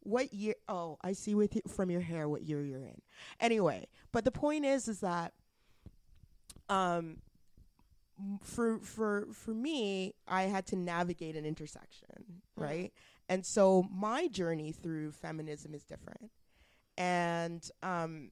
[0.08, 0.56] What year?
[0.70, 3.02] Oh, I see with you from your hair what year you're in."
[3.42, 5.34] Anyway, but the point is, is that
[6.70, 7.18] um,
[8.42, 12.94] for for for me, I had to navigate an intersection, right?
[13.30, 16.32] And so my journey through feminism is different.
[16.98, 18.32] And um,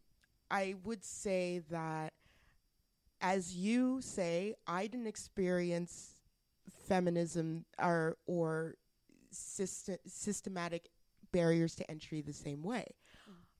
[0.49, 2.13] I would say that,
[3.21, 6.21] as you say, I didn't experience
[6.87, 8.75] feminism or or
[9.31, 10.89] system, systematic
[11.39, 12.85] barriers to entry the same way.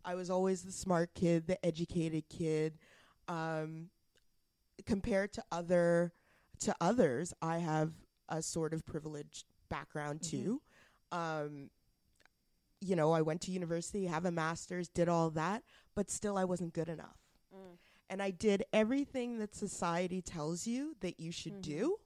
[0.06, 2.78] I was always the smart kid, the educated kid.
[3.28, 3.90] Um,
[4.86, 6.14] compared to other
[6.60, 7.92] to others, I have
[8.30, 10.30] a sort of privileged background Mhm.
[10.30, 10.62] too.
[11.12, 11.70] Um,
[12.80, 15.64] you know, I went to university, have a master's, did all that,
[15.96, 17.18] but still I wasn't good enough.
[17.54, 17.78] Mm.
[18.10, 21.62] And I did everything that society tells you that you should Mhm.
[21.62, 22.00] do,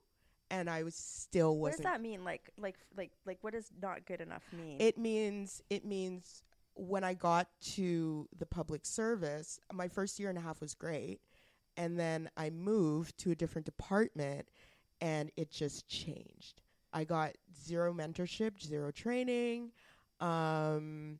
[0.51, 1.83] and I was still wasn't.
[1.83, 2.23] what does that mean?
[2.23, 4.77] Like, like, like, like, what does not good enough mean?
[4.79, 6.43] it means it means
[6.75, 11.19] when I got to the public service, my first year and a half was great,
[11.77, 14.47] and then I moved to a different department,
[15.01, 16.61] and it just changed.
[16.93, 17.33] I got
[17.65, 19.71] zero mentorship, zero training.
[20.19, 21.19] Um,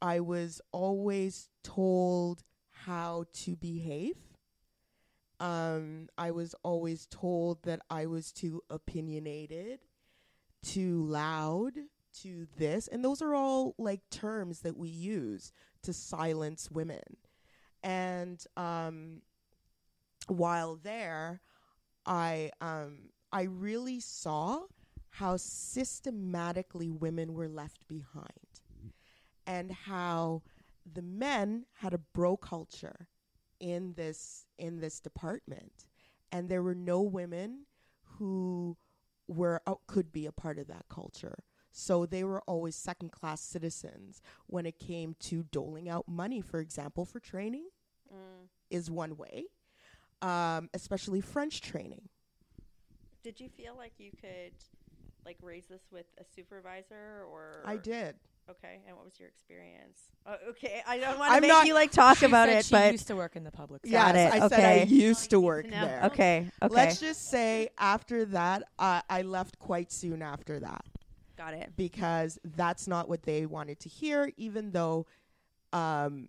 [0.00, 4.16] I was always told how to behave.
[5.40, 9.80] Um, I was always told that I was too opinionated,
[10.62, 11.72] too loud,
[12.22, 12.88] to this.
[12.88, 17.16] And those are all like terms that we use to silence women.
[17.82, 19.22] And um,
[20.26, 21.40] while there,
[22.06, 24.62] I um, I really saw
[25.10, 28.26] how systematically women were left behind
[29.46, 30.42] and how
[30.90, 33.08] the men had a bro culture
[33.60, 35.86] in this in this department.
[36.32, 37.66] And there were no women
[38.18, 38.76] who
[39.28, 41.44] were uh, could be a part of that culture.
[41.72, 46.58] So they were always second class citizens when it came to doling out money for
[46.60, 47.66] example for training
[48.12, 48.48] Mm.
[48.70, 49.44] is one way
[50.20, 52.08] um, especially french training.
[53.22, 54.52] Did you feel like you could
[55.24, 58.16] like raise this with a supervisor or i did
[58.50, 60.00] Okay, and what was your experience?
[60.26, 62.58] Oh, okay, I don't want to I'm make not- you like talk She about said
[62.58, 63.82] it, she but used to work in the public.
[63.88, 64.84] Got it, i said i okay.
[64.86, 69.22] used to work need to there okay, okay, let's just say after that uh, i
[69.22, 70.84] left quite soon after that
[71.36, 71.72] got it.
[71.76, 75.06] because that's not what they wanted to hear, even though,
[75.72, 76.28] um,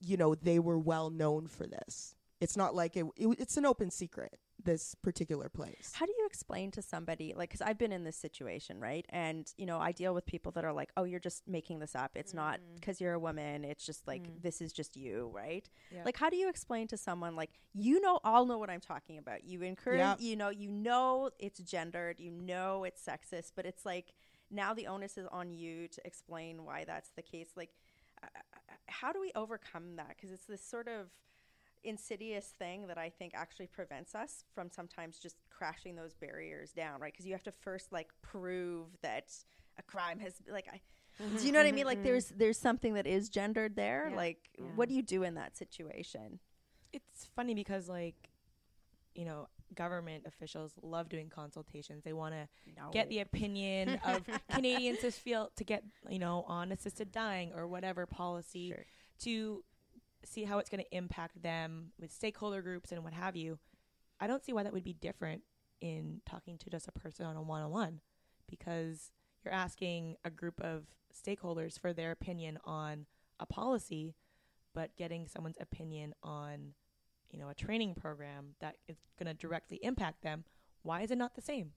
[0.00, 2.14] you know, they were well known for this.
[2.40, 5.92] It's not like it, it it's an open secret, this particular place.
[5.94, 9.06] How do you explain to somebody like because I've been in this situation, right?
[9.10, 11.94] And you know, I deal with people that are like, "Oh, you're just making this
[11.94, 12.12] up.
[12.14, 13.64] It's not because you're a woman.
[13.64, 14.42] It's just like Mm.
[14.42, 16.04] this is just you, right?" Yeah.
[16.04, 19.16] Like, how do you explain to someone like you know, all know what I'm talking
[19.18, 19.44] about?
[19.44, 20.16] You encourage, Yeah.
[20.18, 24.12] you know, you know it's gendered, you know it's sexist, but it's like
[24.50, 27.50] now the onus is on you to explain why that's the case.
[27.56, 27.70] Like,
[28.22, 30.08] uh, uh, how do we overcome that?
[30.08, 31.10] Because it's this sort of
[31.84, 37.00] insidious thing that I think actually prevents us from sometimes just crashing those barriers down,
[37.00, 37.12] right?
[37.12, 39.32] Because you have to first like prove that
[39.78, 40.80] a crime has like I.
[41.22, 41.36] Mm-hmm.
[41.36, 41.86] Do you know what I mean?
[41.86, 42.04] Like mm-hmm.
[42.06, 44.08] there's there's something that is gendered there.
[44.10, 44.16] Yeah.
[44.16, 44.64] Like Yeah.
[44.74, 46.38] what do you do in that situation?
[46.92, 48.16] it's funny because like
[49.14, 52.90] you know government officials love doing consultations they want to No.
[52.90, 57.68] get the opinion of canadians to feel to get you know on assisted dying or
[57.68, 58.84] whatever policy Sure.
[59.20, 59.62] to
[60.24, 63.58] see how it's going to impact them with stakeholder groups and what have you
[64.20, 65.42] i don't see why that would be different
[65.80, 68.00] in talking to just a person on a one-on-one
[68.48, 69.12] because
[69.44, 73.06] you're asking a group of stakeholders for their opinion on
[73.38, 74.14] a policy
[74.74, 76.74] but getting someone's opinion on
[77.30, 80.44] you know a training program that is going to directly impact them
[80.82, 81.72] why is it not the same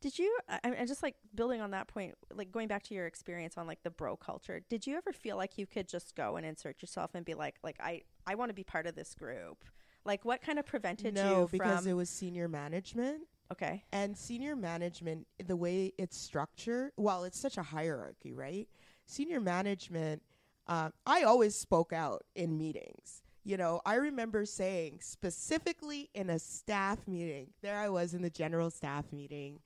[0.00, 0.36] Did you?
[0.48, 3.66] I, I'm just like building on that point, like going back to your experience on
[3.66, 4.60] like the bro culture.
[4.68, 7.56] Did you ever feel like you could just go and insert yourself and be like,
[7.62, 9.64] like I, I want to be part of this group?
[10.04, 11.88] Like, what kind of prevented no, you No, because from?
[11.88, 13.22] it was senior management.
[13.50, 18.68] okay, And senior management, the way it's structured, well, it's such a hierarchy, right?
[19.06, 20.22] Senior management,
[20.66, 23.22] um, I always spoke out in meetings.
[23.44, 28.30] You know, I remember saying specifically in a staff meeting, there I was in the
[28.30, 29.60] general staff meeting,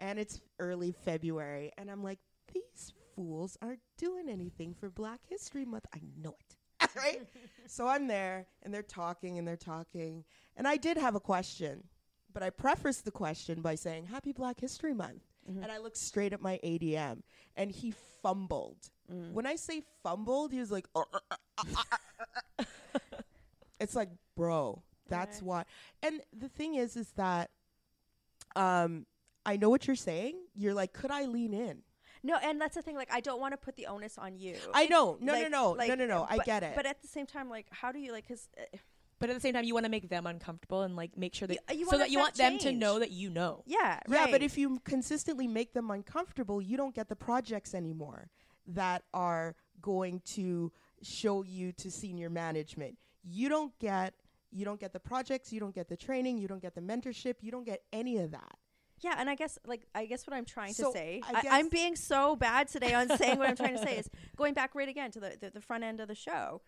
[0.00, 2.18] and it's early February, and I'm like,
[2.52, 5.86] these fools aren't doing anything for Black History Month.
[5.94, 6.36] I know
[6.80, 7.26] it, right?
[7.66, 10.24] so I'm there, and they're talking and they're talking,
[10.56, 11.84] and I did have a question,
[12.32, 15.24] but I prefaced the question by saying, Happy Black History Month.
[15.50, 15.62] Mhm.
[15.62, 17.22] And I looked straight at my ADM,
[17.56, 17.90] and he
[18.22, 18.90] fumbled.
[19.10, 19.32] Mm.
[19.32, 21.84] When I say fumbled, he was like, "Uh, uh, uh, uh, uh,
[22.58, 22.64] uh,
[23.14, 23.22] uh."
[23.80, 25.46] it's like, bro, that's Right.
[25.46, 25.64] why.
[26.02, 27.50] And the thing is, is that,
[28.56, 29.06] um,
[29.48, 30.34] I know what you're saying.
[30.54, 31.82] You're like, could I lean in?
[32.22, 32.96] no, and that's the thing.
[32.96, 34.56] Like, I don't want to put the onus on you.
[34.74, 35.16] I know.
[35.20, 36.26] No, Like- no, no, like, no, no, no.
[36.28, 36.72] I but- get it.
[36.74, 38.26] But at the same time, like, how do you like?
[38.26, 38.76] Because uh,
[39.20, 41.48] but at the same time you want to make them uncomfortable and like make sure
[41.48, 43.62] that You- you so wanna that you want affect them to know that you know
[43.66, 48.30] yeah, yeah, but if you consistently make them uncomfortable, you don't get the projects anymore
[48.66, 50.70] that are going to
[51.02, 52.96] show you to senior management.
[53.24, 54.14] You don't get
[54.50, 57.36] you don't get the projects, you don't get the training, you don't get the mentorship,
[57.40, 58.56] you don't get any of that.
[59.00, 61.58] Yeah, and I guess like I guess what I'm trying So, to say, I I,
[61.58, 64.74] I'm being so bad today on saying what I'm trying to say is going back
[64.74, 66.60] right again to the, the the front end of the show.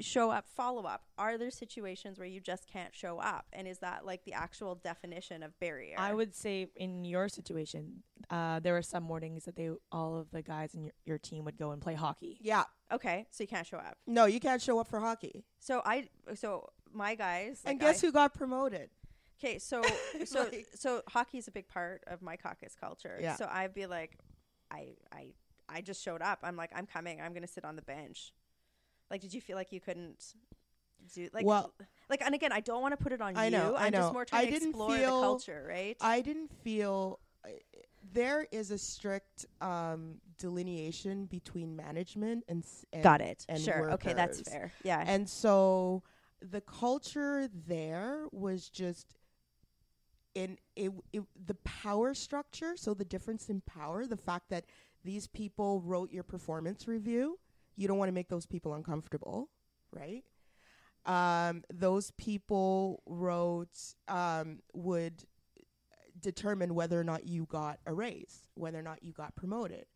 [0.00, 1.02] Show up, follow up.
[1.18, 4.76] Are there situations where you just can't show up, and is that like the actual
[4.76, 5.96] definition of barrier?
[5.98, 10.30] i would say in your situation uh, there were some mornings that they all of
[10.30, 12.64] the guys in your, your team would go and play hockey Yeah.
[12.90, 13.98] Okay, so you can't show up.
[14.06, 15.44] No, you can't show up for hockey.
[15.58, 18.88] So I so my guys and like, guess I- who got promoted?
[19.42, 19.82] Okay, so
[20.24, 23.18] so Like- so hockey is a big part of my caucus culture.
[23.20, 23.36] Yeah.
[23.36, 24.18] So I'd be like,
[24.70, 25.32] I I
[25.68, 26.40] I just showed up.
[26.42, 27.20] I'm like, I'm coming.
[27.20, 28.32] I'm gonna sit on the bench.
[29.10, 30.34] Like, did you feel like you couldn't
[31.14, 31.72] do like Well-
[32.08, 32.22] like?
[32.22, 33.50] And again, I don't want to put it on I you.
[33.52, 33.98] know, I I'm know.
[34.00, 35.96] just more trying I to explore feel- the culture, right?
[36.00, 37.48] I didn't feel uh,
[38.12, 43.44] there is a strict um, delineation between management and, and Got it.
[43.48, 43.92] and Sure.
[43.92, 44.72] Okay, that's fair.
[44.82, 45.02] Yeah.
[45.06, 46.02] And so
[46.40, 49.14] the culture there was just
[50.34, 54.64] in it, it the power structure, so the difference in power, the fact that
[55.04, 57.38] these people wrote your performance review,
[57.76, 59.48] you don't want to make those people uncomfortable,
[59.92, 60.24] right?
[61.06, 63.78] Um, those people wrote
[64.08, 65.24] um, would
[66.20, 69.86] determine whether or not you got a raise, whether or not you got promoted,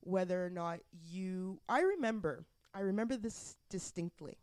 [0.00, 0.80] whether or not
[1.10, 1.60] you.
[1.68, 4.38] I remember, I remember this distinctly.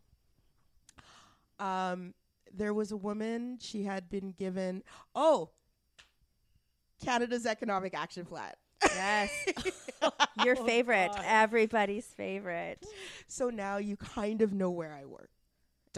[1.58, 2.14] Um,
[2.54, 3.58] there was a woman.
[3.60, 4.82] She had been given.
[5.14, 5.50] Oh,
[7.04, 8.52] Canada's economic action plan.
[8.84, 9.30] yes.
[10.44, 11.10] Your Oh, favorite.
[11.14, 11.24] God.
[11.26, 12.84] Everybody's favorite.
[13.28, 15.30] So now you kind of know where I work.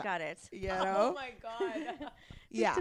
[0.03, 0.39] Got it.
[0.53, 1.11] You know?
[1.11, 2.11] Oh my god.
[2.51, 2.77] yeah.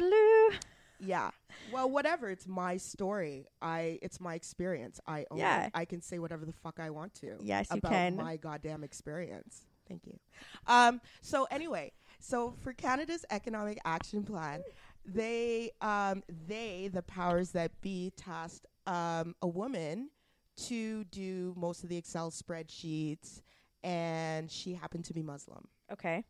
[1.00, 1.32] Yeah.
[1.72, 2.30] Well, whatever.
[2.30, 3.46] It's my story.
[3.62, 4.00] I.
[4.02, 5.00] It's my experience.
[5.06, 5.66] I own Yeah.
[5.66, 5.72] it.
[5.74, 7.36] I can say whatever the fuck I want to.
[7.42, 8.16] Yes, you about can.
[8.16, 9.66] my goddamn experience.
[9.88, 10.18] Thank you.
[10.66, 11.02] Um.
[11.22, 11.92] So anyway,
[12.24, 14.64] so for Canada's economic action plan,
[15.06, 20.10] they um they the powers that be tasked um a woman
[20.56, 23.42] to do most of the Excel spreadsheets,
[23.84, 26.24] and she happened to be Muslim Okay.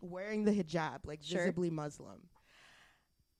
[0.00, 1.40] wearing the hijab, like Sure.
[1.40, 2.28] visibly Muslim.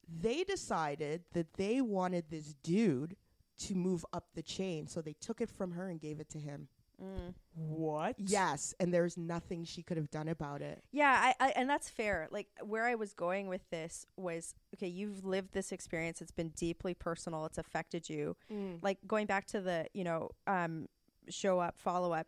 [0.07, 3.17] They decided that they wanted this dude
[3.61, 6.39] to move up the chain, so they took it from her and gave it to
[6.39, 6.69] him.
[7.03, 7.35] Mm.
[7.55, 8.15] what?
[8.19, 10.83] Yes, and there's nothing she could have done about it.
[10.93, 12.29] Yeah, I, I and that's fair.
[12.31, 16.51] Like where I was going with this was okay, you've lived this experience, it's been
[16.51, 18.37] deeply personal, it's affected you.
[18.83, 20.89] Like going back to the, you know, um
[21.29, 22.27] show up, follow up.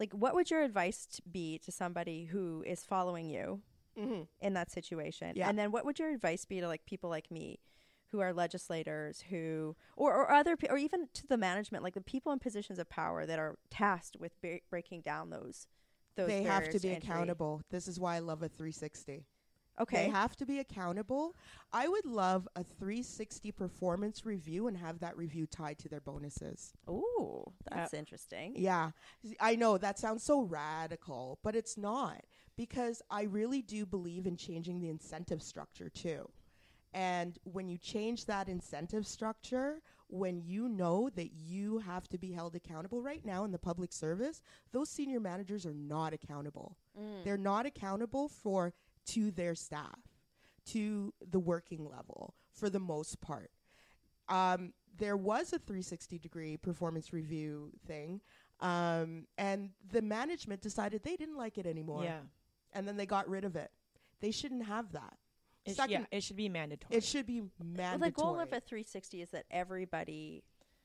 [0.00, 3.60] Like what would your advice t- be to somebody who is following you
[3.98, 4.22] Mm-hmm.
[4.40, 5.32] in that situation?
[5.36, 5.48] Yeah.
[5.48, 7.60] And then what would your advice be to like people like me
[8.12, 12.30] who are legislators who or or other or even to the management, like the people
[12.32, 15.66] in positions of power that are tasked with ba- breaking down those
[16.14, 17.08] those They have to be entry?
[17.10, 17.62] accountable.
[17.70, 19.24] This is why I love a 360.
[19.80, 20.04] Okay.
[20.04, 21.34] They have to be accountable.
[21.72, 26.74] I would love a 360 performance review and have that review tied to their bonuses.
[26.90, 28.52] Ooh, that's interesting.
[28.54, 28.90] Yeah.
[29.40, 32.20] I know that sounds so radical, but it's not
[32.54, 36.28] because I really do believe in changing the incentive structure too.
[36.94, 42.32] And when you change that incentive structure, when you know that you have to be
[42.32, 46.76] held accountable right now in the public service, those senior managers are not accountable.
[47.24, 48.74] They're not accountable for
[49.06, 49.98] to their staff,
[50.66, 53.50] to the working level for the most part.
[54.28, 58.20] Um, there was a 360 degree performance review thing,
[58.60, 62.04] um, and the management decided they didn't like it anymore.
[62.04, 62.20] Yeah.
[62.74, 63.70] And then they got rid of it.
[64.20, 65.16] They shouldn't have that.
[65.64, 66.96] It Second, yeah, it should be mandatory.
[66.96, 68.10] it should be mandatory.
[68.10, 70.42] the goal of a 360 is that everybody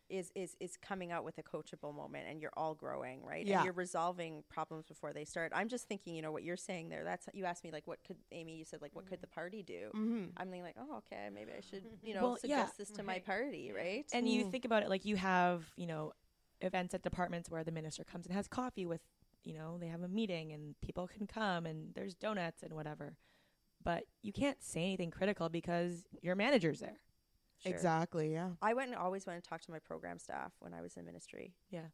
[0.10, 3.46] is is is coming out with a coachable moment, and you're all growing, right?
[3.46, 3.58] Yeah.
[3.58, 5.52] And you're resolving problems before they start.
[5.54, 7.04] I'm just thinking, you know, what you're saying there.
[7.04, 8.56] That's you asked me like, what could Amy?
[8.56, 9.90] You said like, what could the party do?
[9.94, 12.60] hmm I'm thinking like, oh, okay, maybe I should, you know, Well, yeah.
[12.60, 14.06] suggest this to my party, right?
[14.14, 14.52] and you Mm.
[14.52, 16.14] think about it like you have you know
[16.62, 19.02] events at departments where the minister comes and has coffee with
[19.44, 23.16] you know they have a meeting and people can come and there's donuts and whatever
[23.88, 27.00] but you can't say anything critical because your manager's there
[27.64, 27.72] Sure.
[27.74, 28.34] Exactly.
[28.34, 28.50] Yeah.
[28.62, 31.06] I went and always went and talked to my program staff when I was in
[31.06, 31.56] ministry.
[31.72, 31.88] Yeah.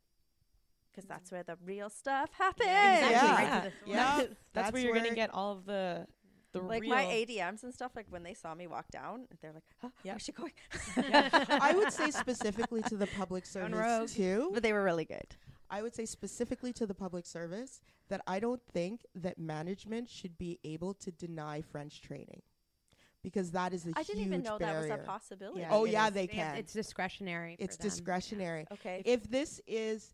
[0.91, 2.68] Because that's where the real stuff happens.
[2.68, 3.12] exactly.
[3.12, 3.60] Yeah.
[3.60, 4.16] Right to Yeah.
[4.18, 6.06] that's, That's where you're gonna get all of the
[6.52, 9.54] the Like real my ADMs and stuff, like when they saw me walk down, they're
[9.54, 10.14] like, huh, Yeah.
[10.14, 10.52] where's she going?
[10.98, 14.52] I would say specifically to the public Going service too.
[14.54, 15.36] but they were really good.
[15.74, 20.38] I would say specifically to the public service that I don't think that management should
[20.38, 22.43] be able to deny French training
[23.24, 24.88] because that is a I huge didn't even know barrier.
[24.88, 25.61] that was a possibility.
[25.61, 25.69] Yeah.
[25.71, 26.13] Oh It yeah, is.
[26.13, 26.55] they They can.
[26.57, 27.55] It's discretionary.
[27.57, 27.89] It's for them.
[27.89, 28.67] discretionary.
[28.71, 29.01] Okay.
[29.03, 30.13] If this is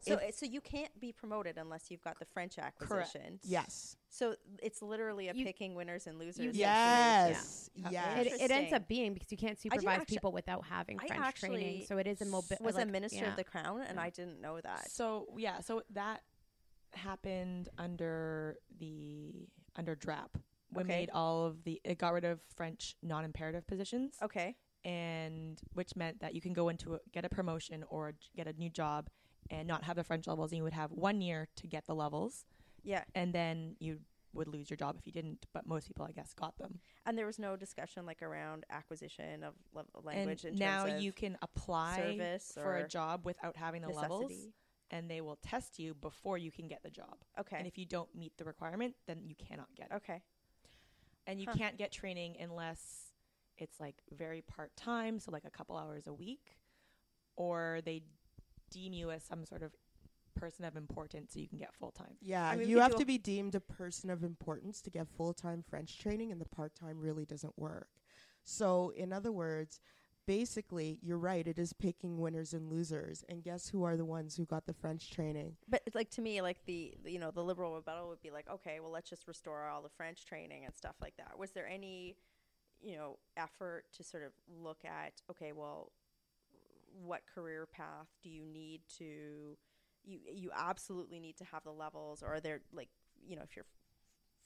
[0.00, 3.40] So, if- it- eh, so you can't be promoted unless you've got the French acquisition.
[3.42, 6.44] yes, So it's literally a You- picking winners and losers.
[6.44, 7.88] You- yes, Yeah.
[7.90, 8.26] yes.
[8.26, 11.22] It, it ends up being because you can't supervise actu- people without having I French
[11.22, 11.86] actually training.
[11.86, 13.30] So it is a mobi- was like, a minister yeah.
[13.30, 14.02] of the crown, and Yeah.
[14.02, 14.90] I didn't know that.
[14.90, 16.22] So yeah, so that
[16.92, 20.36] happened under the under DRAP.
[20.72, 20.88] We Okay.
[20.88, 24.56] made all of the it got rid of French non-imperative positions, Okay.
[24.84, 28.46] and which meant that you can go into a, get a promotion or j- get
[28.48, 29.08] a new job
[29.50, 31.94] and not have the French levels, and you would have one year to get the
[31.94, 32.44] levels,
[32.82, 33.04] Yeah.
[33.14, 34.00] and then you
[34.32, 35.46] would lose your job if you didn't.
[35.52, 36.80] But most people, I guess, got them.
[37.04, 41.02] And there was no discussion like around acquisition of le- language and in now of
[41.02, 44.32] you can apply service for a job without having the levels,
[44.92, 47.18] and they will test you before you can get the job.
[47.38, 47.56] Okay.
[47.58, 49.96] And if you don't meet the requirement, then you cannot get it.
[49.96, 50.22] okay.
[51.26, 51.54] And you Huh.
[51.56, 53.12] can't get training unless
[53.58, 56.56] it's like very part time, so like a couple hours a week,
[57.36, 58.02] or they
[58.70, 59.72] deem you as some sort of
[60.34, 62.16] person of importance so you can get full time.
[62.20, 65.34] Yeah, I mean, you have to be deemed a person of importance to get full
[65.34, 67.88] time French training, and the part time really doesn't work.
[68.42, 69.80] So, in other words,
[70.26, 71.46] basically, you're right.
[71.46, 74.72] It is picking winners and losers, and guess who are the ones who got the
[74.72, 75.56] French training?
[75.68, 78.30] But it's like to me, like the the, you know the liberal rebuttal would be
[78.30, 81.38] like, okay, well let's just restore all the French training and stuff like that.
[81.38, 82.16] Was there any,
[82.80, 85.92] you know, effort to sort of look at okay, well,
[86.92, 89.56] what career path do you need to?
[90.04, 92.88] You you absolutely need to have the levels, or are there like
[93.26, 93.66] you know if you're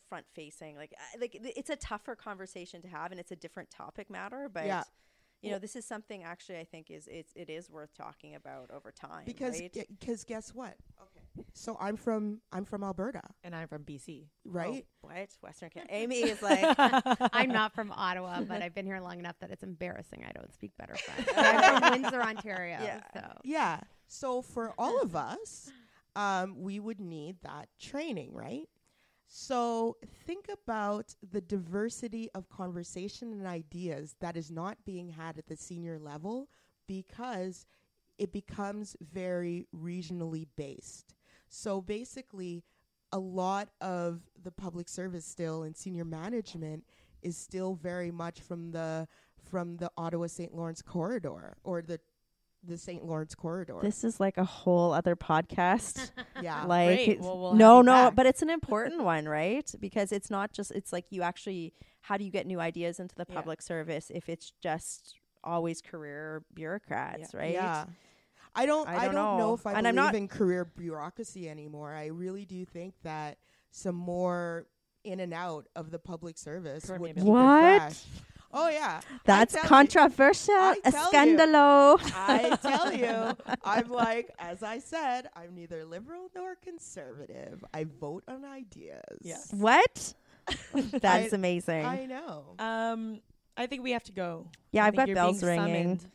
[0.09, 3.71] front facing like uh, like it's a tougher conversation to have and it's a different
[3.71, 4.83] topic matter but Yeah.
[5.41, 8.71] you know this is something actually i think is it's it is worth talking about
[8.71, 9.89] over time Because right?
[9.89, 10.75] because guess what?
[11.01, 14.27] Okay, so I'm from I'm from Alberta, And I'm from BC.
[14.45, 14.85] right?
[15.03, 15.29] Oh, what?
[15.43, 15.95] Western Canada.
[15.95, 16.75] Amy is like,
[17.33, 20.25] I'm not from Ottawa, but I've been here long enough that it's embarrassing.
[20.29, 21.29] I don't speak better French.
[21.37, 22.79] I'm from Windsor, Ontario.
[22.83, 23.01] Yeah.
[23.13, 23.81] So Yeah.
[24.07, 25.71] So for all of us,
[26.17, 28.69] um, we would need that training, right?
[29.27, 35.47] So think about the diversity of conversation and ideas that is not being had at
[35.49, 36.49] the senior level
[36.87, 37.67] because
[38.19, 41.15] it becomes very regionally based.
[41.49, 42.65] So basically,
[43.13, 46.85] a lot of the public service still and senior management
[47.23, 49.07] is still very much from the
[49.51, 50.55] from the Ottawa St.
[50.55, 52.01] Lawrence corridor or the
[52.67, 53.05] the St.
[53.05, 53.79] Lawrence corridor.
[53.83, 56.11] this is like a whole other podcast.
[56.43, 56.65] yeah.
[56.65, 57.21] like, Great.
[57.21, 58.15] Well, we'll no, no, back.
[58.15, 59.71] but it's an important one, right?
[59.81, 60.71] Because it's not just.
[60.71, 61.73] It's like you actually.
[62.01, 63.35] How do you get new ideas into the Yeah.
[63.37, 67.53] public service if it's just always career bureaucrats, right?
[67.55, 67.85] Yeah.
[68.55, 69.39] I don't I I don't don't, know.
[69.39, 69.55] know.
[69.55, 71.93] if I And believe I'm not- in career bureaucracy anymore.
[71.93, 73.39] I really do think that
[73.71, 74.67] some more
[75.05, 77.21] in and out of the public service Career would maybe.
[77.21, 77.81] keep it What?
[77.83, 78.05] fresh.
[78.57, 79.01] Oh yeah.
[79.25, 80.55] That's tell you- controversial.
[80.55, 81.99] I A tell you.
[82.15, 87.65] I tell you, I'm like, as I said, I'm neither liberal nor conservative.
[87.75, 89.03] I vote on ideas.
[89.23, 89.53] Yes.
[89.53, 90.15] What?
[90.75, 91.85] That's I- amazing.
[91.85, 92.55] I know.
[92.61, 93.21] Um,
[93.57, 94.47] I think we have to go.
[94.73, 95.67] yeah, I I've got you're bells ringing.
[95.99, 96.07] summoned.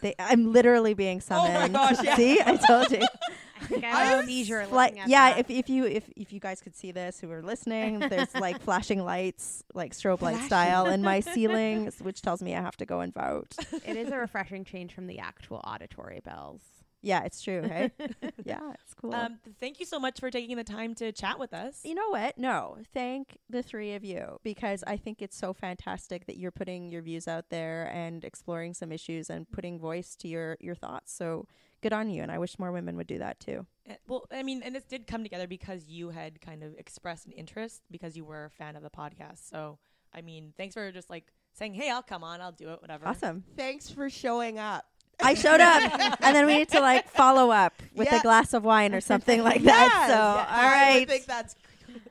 [0.00, 1.74] They, I'm literally being Oh my summoned.
[1.74, 2.16] gosh, yeah.
[2.16, 3.00] See, I told you.
[3.60, 4.70] I think I have seizure at
[5.08, 5.40] yeah, that.
[5.40, 8.60] if if you if if you guys could see this, who are listening, there's like
[8.62, 12.86] flashing lights, like strobe light style, in my ceiling, which tells me I have to
[12.86, 13.56] go and vote.
[13.84, 16.60] it is a refreshing change from the actual auditory bells.
[17.02, 17.62] Yeah, it's true.
[17.62, 17.92] Hey,
[18.44, 19.14] yeah, it's cool.
[19.14, 21.80] Um, thank you so much for taking the time to chat with us.
[21.84, 22.36] you know what?
[22.38, 26.90] No, thank the three of you because I think it's so fantastic that you're putting
[26.90, 31.12] your views out there and exploring some issues and putting voice to your your thoughts.
[31.12, 31.46] So
[31.82, 33.64] good on you, and I wish more women would do that too.
[33.88, 37.26] Uh, Well, I mean, and this did come together because you had kind of expressed
[37.26, 39.48] an interest because you were a fan of the podcast.
[39.48, 39.78] So,
[40.12, 43.06] I mean, thanks for just like saying, "Hey, I'll come on, I'll do it, whatever."
[43.06, 43.44] Awesome.
[43.56, 44.86] Thanks for showing up.
[45.20, 45.92] I showed up,
[46.22, 48.18] and then we need to like follow up with Yeah.
[48.18, 50.04] a glass of wine or something like that.
[50.06, 51.56] So, yes, all I think that's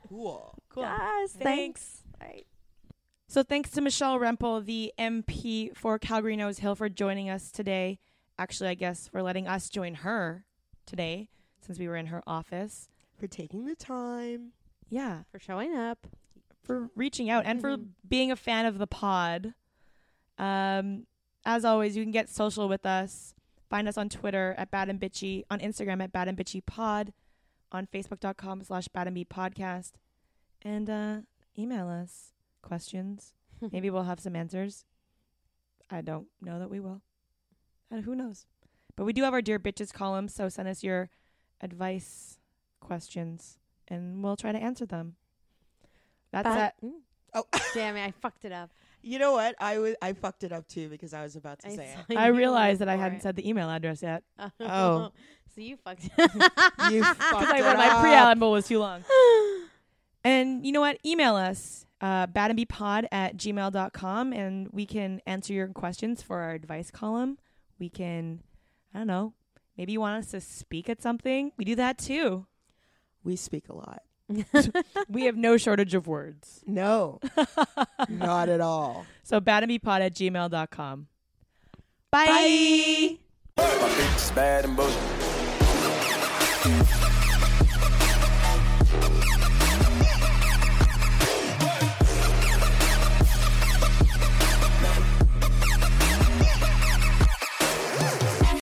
[0.08, 0.54] cool.
[0.68, 0.82] Cool.
[0.82, 1.42] Yes, Thanks.
[1.42, 2.02] thanks.
[2.20, 2.46] All right.
[3.26, 7.98] So thanks to Michelle Rempel, the MP for Calgary Nose Hill, for joining us today.
[8.38, 10.44] Actually, I guess for letting us join her
[10.86, 11.28] today
[11.64, 12.88] since we were in her office.
[13.18, 14.52] For taking the time.
[14.88, 16.06] Yeah, For showing up.
[16.62, 17.88] for reaching out and for Mhm.
[18.08, 19.54] being a fan of the pod.
[20.38, 21.06] Um,
[21.48, 23.34] as always, you can get social with us.
[23.70, 27.14] Find us on Twitter at Bad and Bitchy, on Instagram at Bad and Bitchy Pod,
[27.72, 29.92] on Facebook.com slash Bad and B Podcast,
[30.60, 31.16] and uh,
[31.58, 33.32] email us questions.
[33.72, 34.84] Maybe we'll have some answers.
[35.90, 37.00] I don't know that we will.
[37.90, 38.46] And who knows?
[38.94, 41.08] But we do have our Dear Bitches column, so send us your
[41.62, 42.38] advice
[42.78, 45.16] questions and we'll try to answer them.
[46.30, 46.92] That's it.
[47.32, 47.44] Oh,
[47.74, 48.70] Damn it, I fucked it up.
[49.02, 49.54] You know what?
[49.60, 52.16] I was I fucked it up too because I was about to I say it.
[52.16, 53.22] I realized that I hadn't it.
[53.22, 54.22] said the email address yet.
[54.60, 55.12] Oh.
[55.54, 56.12] so you fucked it.
[56.92, 58.00] You fucked Like it when my up.
[58.00, 59.02] preamble was too long.
[60.24, 60.98] and you know what?
[61.04, 66.90] Email us, uh, badandbpod at gmail.com, and we can answer your questions for our advice
[66.90, 67.38] column.
[67.78, 68.40] We can,
[68.94, 69.34] I don't know,
[69.76, 71.52] maybe you want us to speak at something.
[71.56, 72.46] We do that too.
[73.24, 74.02] We speak a lot.
[75.08, 76.62] We have no shortage of words.
[76.66, 77.20] No,
[78.08, 79.06] not at all.
[79.22, 81.06] So badandbpod at gmail.com.
[82.10, 82.26] Bye.
[82.26, 83.18] Bye.
[83.56, 84.98] My bitch is bad and bullshit.